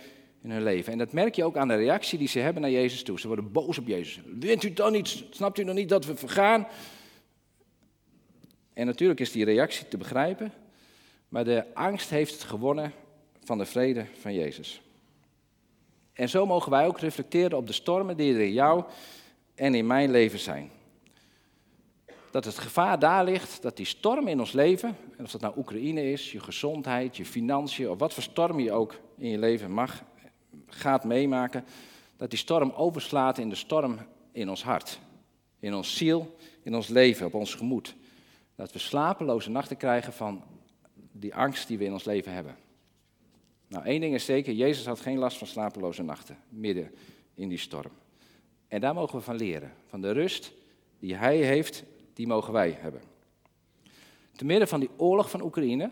in 0.42 0.50
hun 0.50 0.62
leven. 0.62 0.92
En 0.92 0.98
dat 0.98 1.12
merk 1.12 1.34
je 1.34 1.44
ook 1.44 1.56
aan 1.56 1.68
de 1.68 1.74
reactie 1.74 2.18
die 2.18 2.28
ze 2.28 2.38
hebben 2.38 2.62
naar 2.62 2.70
Jezus 2.70 3.02
toe. 3.02 3.20
Ze 3.20 3.26
worden 3.26 3.52
boos 3.52 3.78
op 3.78 3.86
Jezus. 3.86 4.20
Wint 4.38 4.62
u 4.62 4.72
dan 4.72 4.92
niet? 4.92 5.24
Snapt 5.30 5.58
u 5.58 5.64
nog 5.64 5.74
niet 5.74 5.88
dat 5.88 6.04
we 6.04 6.16
vergaan? 6.16 6.66
En 8.72 8.86
natuurlijk 8.86 9.20
is 9.20 9.32
die 9.32 9.44
reactie 9.44 9.88
te 9.88 9.96
begrijpen, 9.96 10.52
maar 11.28 11.44
de 11.44 11.74
angst 11.74 12.10
heeft 12.10 12.32
het 12.32 12.42
gewonnen 12.42 12.92
van 13.44 13.58
de 13.58 13.66
vrede 13.66 14.06
van 14.20 14.34
Jezus. 14.34 14.82
En 16.12 16.28
zo 16.28 16.46
mogen 16.46 16.70
wij 16.70 16.86
ook 16.86 17.00
reflecteren 17.00 17.58
op 17.58 17.66
de 17.66 17.72
stormen 17.72 18.16
die 18.16 18.34
er 18.34 18.40
in 18.40 18.52
jou 18.52 18.84
en 19.54 19.74
in 19.74 19.86
mijn 19.86 20.10
leven 20.10 20.38
zijn 20.38 20.70
dat 22.32 22.44
het 22.44 22.58
gevaar 22.58 22.98
daar 22.98 23.24
ligt 23.24 23.62
dat 23.62 23.76
die 23.76 23.86
storm 23.86 24.28
in 24.28 24.40
ons 24.40 24.52
leven, 24.52 24.96
en 25.16 25.24
of 25.24 25.30
dat 25.30 25.40
nou 25.40 25.54
Oekraïne 25.56 26.12
is, 26.12 26.32
je 26.32 26.40
gezondheid, 26.40 27.16
je 27.16 27.24
financiën, 27.24 27.90
of 27.90 27.98
wat 27.98 28.14
voor 28.14 28.22
storm 28.22 28.60
je 28.60 28.72
ook 28.72 29.00
in 29.18 29.28
je 29.28 29.38
leven 29.38 29.70
mag, 29.70 30.02
gaat 30.66 31.04
meemaken, 31.04 31.64
dat 32.16 32.30
die 32.30 32.38
storm 32.38 32.70
overslaat 32.70 33.38
in 33.38 33.48
de 33.48 33.54
storm 33.54 33.98
in 34.32 34.48
ons 34.48 34.64
hart, 34.64 34.98
in 35.58 35.74
ons 35.74 35.96
ziel, 35.96 36.36
in 36.62 36.74
ons 36.74 36.88
leven, 36.88 37.26
op 37.26 37.34
ons 37.34 37.54
gemoed. 37.54 37.94
Dat 38.54 38.72
we 38.72 38.78
slapeloze 38.78 39.50
nachten 39.50 39.76
krijgen 39.76 40.12
van 40.12 40.42
die 41.12 41.34
angst 41.34 41.68
die 41.68 41.78
we 41.78 41.84
in 41.84 41.92
ons 41.92 42.04
leven 42.04 42.32
hebben. 42.32 42.56
Nou, 43.68 43.84
één 43.84 44.00
ding 44.00 44.14
is 44.14 44.24
zeker, 44.24 44.52
Jezus 44.52 44.86
had 44.86 45.00
geen 45.00 45.18
last 45.18 45.38
van 45.38 45.46
slapeloze 45.46 46.02
nachten, 46.02 46.38
midden 46.48 46.90
in 47.34 47.48
die 47.48 47.58
storm. 47.58 47.92
En 48.68 48.80
daar 48.80 48.94
mogen 48.94 49.18
we 49.18 49.24
van 49.24 49.36
leren, 49.36 49.72
van 49.86 50.00
de 50.00 50.10
rust 50.10 50.52
die 50.98 51.14
Hij 51.14 51.36
heeft 51.36 51.84
die 52.14 52.26
mogen 52.26 52.52
wij 52.52 52.76
hebben. 52.80 53.02
Te 54.36 54.44
midden 54.44 54.68
van 54.68 54.80
die 54.80 54.90
oorlog 54.96 55.30
van 55.30 55.42
Oekraïne, 55.42 55.90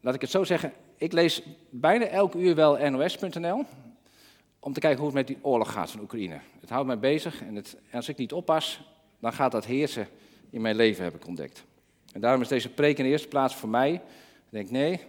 laat 0.00 0.14
ik 0.14 0.20
het 0.20 0.30
zo 0.30 0.44
zeggen, 0.44 0.72
ik 0.96 1.12
lees 1.12 1.42
bijna 1.70 2.04
elk 2.04 2.34
uur 2.34 2.54
wel 2.54 2.90
nos.nl 2.90 3.64
om 4.58 4.72
te 4.72 4.80
kijken 4.80 4.98
hoe 4.98 5.06
het 5.06 5.16
met 5.16 5.26
die 5.26 5.38
oorlog 5.40 5.72
gaat 5.72 5.90
van 5.90 6.00
Oekraïne. 6.00 6.40
Het 6.60 6.70
houdt 6.70 6.86
mij 6.86 6.98
bezig 6.98 7.42
en, 7.42 7.54
het, 7.54 7.76
als 7.92 8.08
ik 8.08 8.16
niet 8.16 8.32
oppas, 8.32 8.80
dan 9.18 9.32
gaat 9.32 9.52
dat 9.52 9.64
heersen 9.64 10.08
in 10.50 10.60
mijn 10.60 10.76
leven, 10.76 11.04
heb 11.04 11.14
ik 11.14 11.26
ontdekt. 11.26 11.64
En 12.12 12.20
daarom 12.20 12.40
is 12.40 12.48
deze 12.48 12.68
preek 12.68 12.98
in 12.98 13.04
de 13.04 13.10
eerste 13.10 13.28
plaats 13.28 13.54
voor 13.54 13.68
mij. 13.68 13.92
Ik 13.92 14.00
denk, 14.48 14.70
nee, 14.70 15.00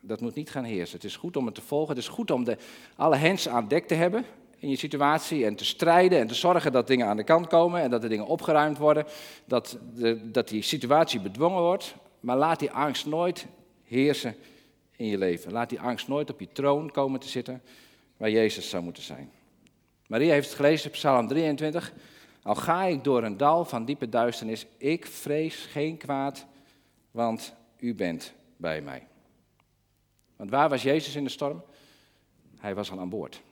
dat 0.00 0.20
moet 0.20 0.34
niet 0.34 0.50
gaan 0.50 0.64
heersen. 0.64 0.96
Het 0.96 1.04
is 1.04 1.16
goed 1.16 1.36
om 1.36 1.46
het 1.46 1.54
te 1.54 1.60
volgen. 1.60 1.94
Het 1.94 2.04
is 2.04 2.08
goed 2.08 2.30
om 2.30 2.44
de, 2.44 2.56
alle 2.96 3.16
hens 3.16 3.48
aan 3.48 3.68
dek 3.68 3.86
te 3.86 3.94
hebben 3.94 4.24
in 4.58 4.68
je 4.68 4.76
situatie 4.76 5.44
en 5.44 5.56
te 5.56 5.64
strijden 5.64 6.18
en 6.18 6.26
te 6.26 6.34
zorgen 6.34 6.72
dat 6.72 6.86
dingen 6.86 7.06
aan 7.06 7.16
de 7.16 7.24
kant 7.24 7.46
komen 7.46 7.80
en 7.80 7.90
dat 7.90 8.02
de 8.02 8.08
dingen 8.08 8.26
opgeruimd 8.26 8.78
worden, 8.78 9.04
dat, 9.44 9.78
de, 9.94 10.30
dat 10.30 10.48
die 10.48 10.62
situatie 10.62 11.20
bedwongen 11.20 11.62
wordt. 11.62 11.94
Maar 12.20 12.36
laat 12.36 12.58
die 12.58 12.70
angst 12.70 13.06
nooit 13.06 13.46
heersen 13.84 14.34
in 14.96 15.06
je 15.06 15.18
leven. 15.18 15.52
Laat 15.52 15.68
die 15.68 15.80
angst 15.80 16.08
nooit 16.08 16.30
op 16.30 16.40
je 16.40 16.48
troon 16.52 16.90
komen 16.90 17.20
te 17.20 17.28
zitten 17.28 17.62
waar 18.16 18.30
Jezus 18.30 18.68
zou 18.68 18.82
moeten 18.82 19.02
zijn. 19.02 19.30
Maria 20.06 20.32
heeft 20.32 20.46
het 20.46 20.56
gelezen, 20.56 20.90
Psalm 20.90 21.28
23. 21.28 21.92
Al 22.42 22.54
ga 22.54 22.84
ik 22.84 23.04
door 23.04 23.22
een 23.22 23.36
dal 23.36 23.64
van 23.64 23.84
diepe 23.84 24.08
duisternis, 24.08 24.66
ik 24.76 25.06
vrees 25.06 25.56
geen 25.56 25.96
kwaad, 25.96 26.46
want 27.10 27.54
u 27.78 27.94
bent 27.94 28.32
bij 28.56 28.80
mij. 28.80 29.06
Want 30.36 30.50
waar 30.50 30.68
was 30.68 30.82
Jezus 30.82 31.16
in 31.16 31.24
de 31.24 31.30
storm? 31.30 31.62
Hij 32.56 32.74
was 32.74 32.90
al 32.90 33.00
aan 33.00 33.08
boord. 33.08 33.42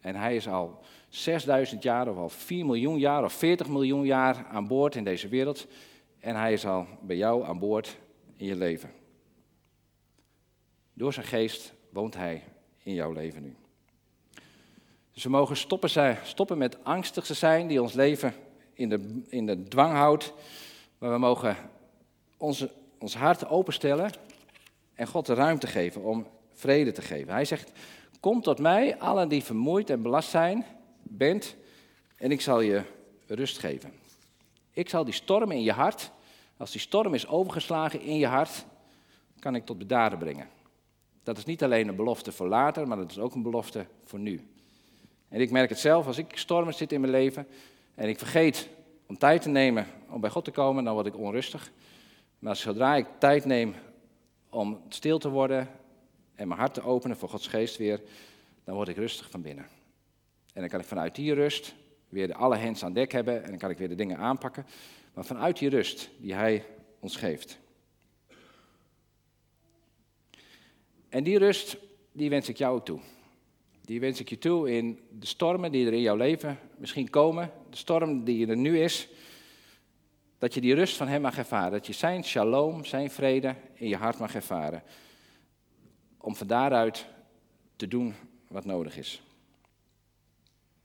En 0.00 0.14
hij 0.14 0.36
is 0.36 0.48
al 0.48 0.80
6000 1.08 1.82
jaar 1.82 2.08
of 2.08 2.16
al 2.16 2.28
4 2.28 2.66
miljoen 2.66 2.98
jaar 2.98 3.24
of 3.24 3.32
40 3.32 3.68
miljoen 3.68 4.04
jaar 4.04 4.46
aan 4.50 4.66
boord 4.66 4.94
in 4.94 5.04
deze 5.04 5.28
wereld. 5.28 5.66
En 6.20 6.36
hij 6.36 6.52
is 6.52 6.66
al 6.66 6.86
bij 7.02 7.16
jou 7.16 7.44
aan 7.44 7.58
boord 7.58 7.98
in 8.36 8.46
je 8.46 8.56
leven. 8.56 8.90
Door 10.92 11.12
zijn 11.12 11.26
geest 11.26 11.74
woont 11.90 12.14
hij 12.14 12.42
in 12.82 12.94
jouw 12.94 13.12
leven 13.12 13.42
nu. 13.42 13.56
Dus 15.12 15.22
we 15.22 15.30
mogen 15.30 15.56
stoppen, 15.56 16.18
stoppen 16.22 16.58
met 16.58 16.84
angstig 16.84 17.24
te 17.24 17.34
zijn 17.34 17.66
die 17.66 17.82
ons 17.82 17.92
leven 17.92 18.34
in 18.72 18.88
de, 18.88 19.22
in 19.28 19.46
de 19.46 19.62
dwang 19.62 19.92
houdt. 19.92 20.32
Maar 20.98 21.10
we 21.10 21.18
mogen 21.18 21.56
onze, 22.36 22.70
ons 22.98 23.14
hart 23.14 23.48
openstellen 23.48 24.10
en 24.94 25.06
God 25.06 25.26
de 25.26 25.34
ruimte 25.34 25.66
geven 25.66 26.02
om 26.02 26.26
vrede 26.52 26.92
te 26.92 27.02
geven. 27.02 27.32
Hij 27.32 27.44
zegt, 27.44 27.72
Kom 28.20 28.42
tot 28.42 28.58
mij, 28.58 28.98
allen 28.98 29.28
die 29.28 29.44
vermoeid 29.44 29.90
en 29.90 30.02
belast 30.02 30.30
zijn, 30.30 30.66
bent, 31.02 31.56
en 32.16 32.30
ik 32.30 32.40
zal 32.40 32.60
je 32.60 32.82
rust 33.26 33.58
geven. 33.58 33.92
Ik 34.70 34.88
zal 34.88 35.04
die 35.04 35.14
storm 35.14 35.50
in 35.50 35.62
je 35.62 35.72
hart, 35.72 36.10
als 36.56 36.70
die 36.70 36.80
storm 36.80 37.14
is 37.14 37.26
overgeslagen 37.26 38.00
in 38.00 38.16
je 38.16 38.26
hart, 38.26 38.64
kan 39.38 39.54
ik 39.54 39.66
tot 39.66 39.78
bedaren 39.78 40.18
brengen. 40.18 40.48
Dat 41.22 41.38
is 41.38 41.44
niet 41.44 41.62
alleen 41.62 41.88
een 41.88 41.96
belofte 41.96 42.32
voor 42.32 42.48
later, 42.48 42.88
maar 42.88 42.96
dat 42.96 43.10
is 43.10 43.18
ook 43.18 43.34
een 43.34 43.42
belofte 43.42 43.86
voor 44.04 44.18
nu. 44.18 44.48
En 45.28 45.40
ik 45.40 45.50
merk 45.50 45.68
het 45.68 45.78
zelf, 45.78 46.06
als 46.06 46.18
ik 46.18 46.38
stormen 46.38 46.74
zit 46.74 46.92
in 46.92 47.00
mijn 47.00 47.12
leven 47.12 47.46
en 47.94 48.08
ik 48.08 48.18
vergeet 48.18 48.68
om 49.06 49.18
tijd 49.18 49.42
te 49.42 49.48
nemen 49.48 49.86
om 50.08 50.20
bij 50.20 50.30
God 50.30 50.44
te 50.44 50.50
komen, 50.50 50.84
dan 50.84 50.94
word 50.94 51.06
ik 51.06 51.16
onrustig. 51.16 51.70
Maar 52.38 52.56
zodra 52.56 52.96
ik 52.96 53.06
tijd 53.18 53.44
neem 53.44 53.74
om 54.50 54.80
stil 54.88 55.18
te 55.18 55.28
worden 55.28 55.68
en 56.40 56.48
mijn 56.48 56.60
hart 56.60 56.74
te 56.74 56.82
openen 56.82 57.16
voor 57.16 57.28
Gods 57.28 57.46
geest 57.46 57.76
weer, 57.76 58.00
dan 58.64 58.74
word 58.74 58.88
ik 58.88 58.96
rustig 58.96 59.30
van 59.30 59.42
binnen. 59.42 59.66
En 60.52 60.60
dan 60.60 60.68
kan 60.68 60.80
ik 60.80 60.86
vanuit 60.86 61.14
die 61.14 61.34
rust 61.34 61.74
weer 62.08 62.26
de 62.26 62.34
alle 62.34 62.56
hens 62.56 62.84
aan 62.84 62.92
dek 62.92 63.12
hebben 63.12 63.42
en 63.42 63.48
dan 63.48 63.58
kan 63.58 63.70
ik 63.70 63.78
weer 63.78 63.88
de 63.88 63.94
dingen 63.94 64.18
aanpakken. 64.18 64.66
Maar 65.14 65.24
vanuit 65.24 65.58
die 65.58 65.68
rust 65.68 66.10
die 66.18 66.34
Hij 66.34 66.64
ons 67.00 67.16
geeft. 67.16 67.58
En 71.08 71.24
die 71.24 71.38
rust, 71.38 71.76
die 72.12 72.30
wens 72.30 72.48
ik 72.48 72.56
jou 72.56 72.82
toe. 72.82 73.00
Die 73.80 74.00
wens 74.00 74.20
ik 74.20 74.28
je 74.28 74.38
toe 74.38 74.70
in 74.70 75.00
de 75.10 75.26
stormen 75.26 75.72
die 75.72 75.86
er 75.86 75.92
in 75.92 76.00
jouw 76.00 76.16
leven 76.16 76.58
misschien 76.76 77.10
komen. 77.10 77.52
De 77.70 77.76
storm 77.76 78.24
die 78.24 78.46
er 78.46 78.56
nu 78.56 78.80
is. 78.80 79.08
Dat 80.38 80.54
je 80.54 80.60
die 80.60 80.74
rust 80.74 80.96
van 80.96 81.08
Hem 81.08 81.20
mag 81.20 81.38
ervaren. 81.38 81.72
Dat 81.72 81.86
je 81.86 81.92
Zijn 81.92 82.24
shalom, 82.24 82.84
Zijn 82.84 83.10
vrede 83.10 83.54
in 83.74 83.88
je 83.88 83.96
hart 83.96 84.18
mag 84.18 84.34
ervaren. 84.34 84.82
Om 86.20 86.36
van 86.36 86.46
daaruit 86.46 87.06
te 87.76 87.88
doen 87.88 88.14
wat 88.48 88.64
nodig 88.64 88.96
is. 88.96 89.22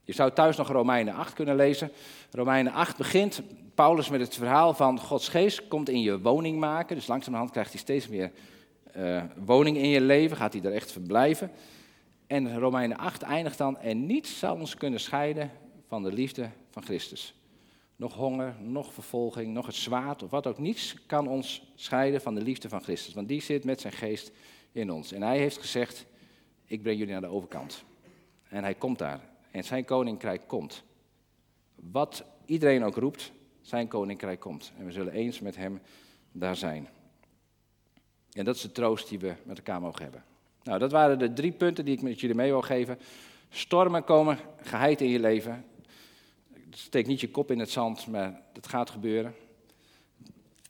Je 0.02 0.12
zou 0.12 0.32
thuis 0.32 0.56
nog 0.56 0.68
Romeinen 0.68 1.14
8 1.14 1.32
kunnen 1.32 1.56
lezen. 1.56 1.92
Romeinen 2.30 2.72
8 2.72 2.96
begint 2.96 3.42
Paulus 3.74 4.08
met 4.08 4.20
het 4.20 4.34
verhaal 4.34 4.74
van 4.74 5.00
Gods 5.00 5.28
geest 5.28 5.68
komt 5.68 5.88
in 5.88 6.00
je 6.00 6.20
woning 6.20 6.58
maken. 6.58 6.96
Dus 6.96 7.06
langzamerhand 7.06 7.50
krijgt 7.50 7.70
hij 7.70 7.80
steeds 7.80 8.08
meer 8.08 8.32
uh, 8.96 9.22
woning 9.44 9.76
in 9.76 9.88
je 9.88 10.00
leven, 10.00 10.36
gaat 10.36 10.52
hij 10.52 10.62
er 10.62 10.72
echt 10.72 10.92
verblijven. 10.92 11.50
En 12.26 12.58
Romeinen 12.58 12.96
8 12.96 13.22
eindigt 13.22 13.58
dan, 13.58 13.78
en 13.78 14.06
niets 14.06 14.38
zal 14.38 14.54
ons 14.54 14.74
kunnen 14.74 15.00
scheiden 15.00 15.50
van 15.88 16.02
de 16.02 16.12
liefde 16.12 16.50
van 16.70 16.82
Christus. 16.82 17.34
Nog 17.96 18.14
honger, 18.14 18.54
nog 18.60 18.92
vervolging, 18.92 19.54
nog 19.54 19.66
het 19.66 19.74
zwaard 19.74 20.22
of 20.22 20.30
wat 20.30 20.46
ook. 20.46 20.58
Niets 20.58 20.96
kan 21.06 21.28
ons 21.28 21.72
scheiden 21.74 22.20
van 22.20 22.34
de 22.34 22.42
liefde 22.42 22.68
van 22.68 22.82
Christus. 22.82 23.14
Want 23.14 23.28
die 23.28 23.42
zit 23.42 23.64
met 23.64 23.80
zijn 23.80 23.92
geest 23.92 24.30
in 24.76 24.90
ons. 24.90 25.12
En 25.12 25.22
hij 25.22 25.38
heeft 25.38 25.58
gezegd, 25.58 26.06
ik 26.64 26.82
breng 26.82 26.98
jullie 26.98 27.12
naar 27.12 27.22
de 27.22 27.26
overkant. 27.26 27.84
En 28.48 28.62
hij 28.62 28.74
komt 28.74 28.98
daar. 28.98 29.20
En 29.50 29.64
zijn 29.64 29.84
koninkrijk 29.84 30.42
komt. 30.46 30.84
Wat 31.74 32.24
iedereen 32.44 32.84
ook 32.84 32.96
roept, 32.96 33.32
zijn 33.60 33.88
koninkrijk 33.88 34.40
komt. 34.40 34.72
En 34.78 34.84
we 34.84 34.92
zullen 34.92 35.12
eens 35.12 35.40
met 35.40 35.56
hem 35.56 35.80
daar 36.32 36.56
zijn. 36.56 36.88
En 38.32 38.44
dat 38.44 38.54
is 38.54 38.62
de 38.62 38.72
troost 38.72 39.08
die 39.08 39.18
we 39.18 39.34
met 39.42 39.56
elkaar 39.56 39.80
mogen 39.80 40.02
hebben. 40.02 40.24
Nou, 40.62 40.78
dat 40.78 40.92
waren 40.92 41.18
de 41.18 41.32
drie 41.32 41.52
punten 41.52 41.84
die 41.84 41.94
ik 41.96 42.02
met 42.02 42.20
jullie 42.20 42.36
mee 42.36 42.50
wil 42.50 42.62
geven. 42.62 42.98
Stormen 43.48 44.04
komen 44.04 44.38
geheid 44.62 45.00
in 45.00 45.08
je 45.08 45.20
leven. 45.20 45.64
Steek 46.70 47.06
niet 47.06 47.20
je 47.20 47.30
kop 47.30 47.50
in 47.50 47.58
het 47.58 47.70
zand, 47.70 48.06
maar 48.06 48.42
dat 48.52 48.66
gaat 48.66 48.90
gebeuren. 48.90 49.34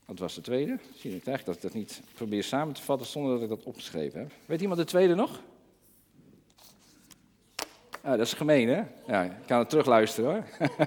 Wat 0.06 0.18
was 0.18 0.34
de 0.34 0.40
tweede? 0.40 0.78
Zie 0.94 1.10
je 1.10 1.20
eigenlijk 1.24 1.44
dat 1.44 1.54
ik 1.54 1.62
dat 1.62 1.72
niet 1.72 2.00
probeer 2.14 2.44
samen 2.44 2.74
te 2.74 2.82
vatten 2.82 3.06
zonder 3.06 3.32
dat 3.32 3.42
ik 3.42 3.48
dat 3.48 3.62
opgeschreven 3.62 4.20
heb. 4.20 4.32
Weet 4.46 4.60
iemand 4.60 4.78
de 4.78 4.86
tweede 4.86 5.14
nog? 5.14 5.42
Ah, 8.00 8.10
dat 8.10 8.26
is 8.26 8.32
gemeen, 8.32 8.68
hè? 8.68 8.82
Ja, 9.06 9.22
ik 9.22 9.32
kan 9.46 9.58
het 9.58 9.68
terugluisteren 9.68 10.30
hoor. 10.30 10.68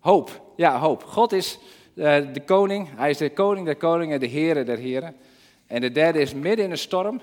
hoop, 0.00 0.52
ja, 0.56 0.78
hoop. 0.78 1.02
God 1.02 1.32
is 1.32 1.58
uh, 1.94 2.32
de 2.32 2.42
koning, 2.44 2.88
hij 2.96 3.10
is 3.10 3.18
de 3.18 3.32
koning 3.32 3.66
der 3.66 3.76
koningen, 3.76 4.20
de 4.20 4.26
heren 4.26 4.66
der 4.66 4.78
heren. 4.78 5.16
En 5.66 5.80
de 5.80 5.92
derde 5.92 6.18
is, 6.18 6.34
midden 6.34 6.64
in 6.64 6.70
een 6.70 6.78
storm 6.78 7.20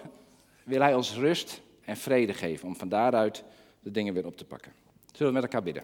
wil 0.63 0.81
hij 0.81 0.95
ons 0.95 1.13
rust 1.13 1.61
en 1.85 1.97
vrede 1.97 2.33
geven, 2.33 2.67
om 2.67 2.75
van 2.75 2.89
daaruit 2.89 3.43
de 3.79 3.91
dingen 3.91 4.13
weer 4.13 4.25
op 4.25 4.37
te 4.37 4.45
pakken. 4.45 4.71
Zullen 5.11 5.33
we 5.33 5.39
met 5.39 5.43
elkaar 5.43 5.63
bidden? 5.63 5.83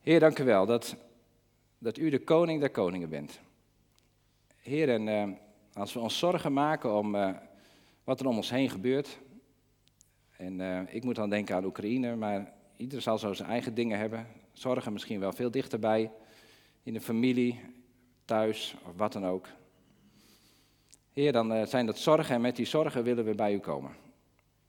Heer, 0.00 0.20
dank 0.20 0.38
u 0.38 0.44
wel 0.44 0.66
dat, 0.66 0.96
dat 1.78 1.98
u 1.98 2.10
de 2.10 2.24
koning 2.24 2.60
der 2.60 2.70
koningen 2.70 3.08
bent. 3.08 3.40
Heer, 4.56 4.88
en 4.88 5.06
uh, 5.06 5.36
als 5.72 5.92
we 5.92 6.00
ons 6.00 6.18
zorgen 6.18 6.52
maken 6.52 6.94
om 6.94 7.14
uh, 7.14 7.30
wat 8.04 8.20
er 8.20 8.26
om 8.26 8.36
ons 8.36 8.50
heen 8.50 8.70
gebeurt. 8.70 9.18
En 10.36 10.60
uh, 10.60 10.80
ik 10.88 11.04
moet 11.04 11.14
dan 11.14 11.30
denken 11.30 11.54
aan 11.56 11.64
Oekraïne, 11.64 12.16
maar 12.16 12.52
ieder 12.76 13.02
zal 13.02 13.18
zo 13.18 13.32
zijn 13.32 13.48
eigen 13.48 13.74
dingen 13.74 13.98
hebben. 13.98 14.26
Zorgen 14.52 14.92
misschien 14.92 15.20
wel 15.20 15.32
veel 15.32 15.50
dichterbij, 15.50 16.10
in 16.82 16.92
de 16.92 17.00
familie, 17.00 17.60
thuis 18.24 18.74
of 18.84 18.96
wat 18.96 19.12
dan 19.12 19.26
ook. 19.26 19.46
Heer, 21.12 21.32
dan 21.32 21.66
zijn 21.66 21.86
dat 21.86 21.98
zorgen 21.98 22.34
en 22.34 22.40
met 22.40 22.56
die 22.56 22.66
zorgen 22.66 23.02
willen 23.02 23.24
we 23.24 23.34
bij 23.34 23.54
u 23.54 23.58
komen. 23.58 23.90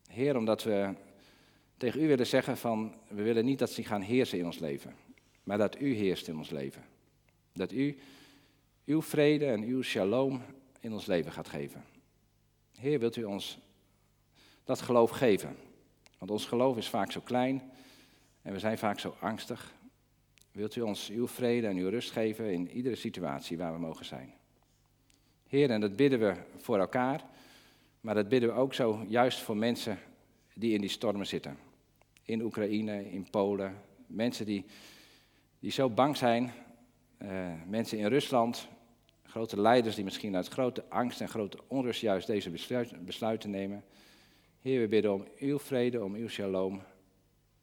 Heer, 0.07 0.37
omdat 0.37 0.63
we 0.63 0.93
tegen 1.77 2.01
u 2.01 2.07
willen 2.07 2.27
zeggen 2.27 2.57
van, 2.57 2.95
we 3.07 3.21
willen 3.21 3.45
niet 3.45 3.59
dat 3.59 3.69
ze 3.69 3.83
gaan 3.83 4.01
heersen 4.01 4.37
in 4.37 4.45
ons 4.45 4.59
leven, 4.59 4.95
maar 5.43 5.57
dat 5.57 5.79
u 5.79 5.93
heerst 5.93 6.27
in 6.27 6.37
ons 6.37 6.49
leven. 6.49 6.83
Dat 7.53 7.71
u 7.71 7.97
uw 8.85 9.01
vrede 9.01 9.45
en 9.45 9.63
uw 9.63 9.81
shalom 9.81 10.41
in 10.79 10.93
ons 10.93 11.05
leven 11.05 11.31
gaat 11.31 11.49
geven. 11.49 11.83
Heer, 12.77 12.99
wilt 12.99 13.15
u 13.15 13.23
ons 13.23 13.59
dat 14.63 14.81
geloof 14.81 15.09
geven? 15.09 15.57
Want 16.17 16.31
ons 16.31 16.45
geloof 16.45 16.77
is 16.77 16.89
vaak 16.89 17.11
zo 17.11 17.21
klein 17.21 17.71
en 18.41 18.53
we 18.53 18.59
zijn 18.59 18.77
vaak 18.77 18.99
zo 18.99 19.15
angstig. 19.19 19.73
Wilt 20.51 20.75
u 20.75 20.81
ons 20.81 21.09
uw 21.09 21.27
vrede 21.27 21.67
en 21.67 21.77
uw 21.77 21.89
rust 21.89 22.11
geven 22.11 22.53
in 22.53 22.69
iedere 22.69 22.95
situatie 22.95 23.57
waar 23.57 23.73
we 23.73 23.79
mogen 23.79 24.05
zijn? 24.05 24.33
Heer, 25.47 25.69
en 25.69 25.81
dat 25.81 25.95
bidden 25.95 26.19
we 26.19 26.35
voor 26.57 26.79
elkaar, 26.79 27.23
maar 28.01 28.15
dat 28.15 28.29
bidden 28.29 28.49
we 28.49 28.55
ook 28.55 28.73
zo 28.73 29.05
juist 29.07 29.39
voor 29.39 29.57
mensen 29.57 29.99
die 30.53 30.73
in 30.73 30.81
die 30.81 30.89
stormen 30.89 31.27
zitten. 31.27 31.57
In 32.23 32.41
Oekraïne, 32.41 33.11
in 33.11 33.29
Polen, 33.29 33.81
mensen 34.07 34.45
die, 34.45 34.65
die 35.61 35.71
zo 35.71 35.89
bang 35.89 36.17
zijn, 36.17 36.51
uh, 37.19 37.51
mensen 37.67 37.97
in 37.97 38.05
Rusland, 38.05 38.67
grote 39.23 39.61
leiders 39.61 39.95
die 39.95 40.03
misschien 40.03 40.35
uit 40.35 40.47
grote 40.47 40.83
angst 40.89 41.21
en 41.21 41.29
grote 41.29 41.57
onrust 41.67 42.01
juist 42.01 42.27
deze 42.27 42.51
besluiten 42.99 43.49
nemen. 43.49 43.83
Heer, 44.59 44.81
we 44.81 44.87
bidden 44.87 45.13
om 45.13 45.27
uw 45.39 45.59
vrede, 45.59 46.03
om 46.03 46.15
uw 46.15 46.27
shalom 46.27 46.81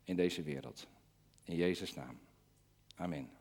in 0.05 0.17
deze 0.17 0.43
wereld. 0.43 0.87
In 1.45 1.57
Jezus' 1.57 1.95
naam. 1.95 2.19
Amen. 2.97 3.38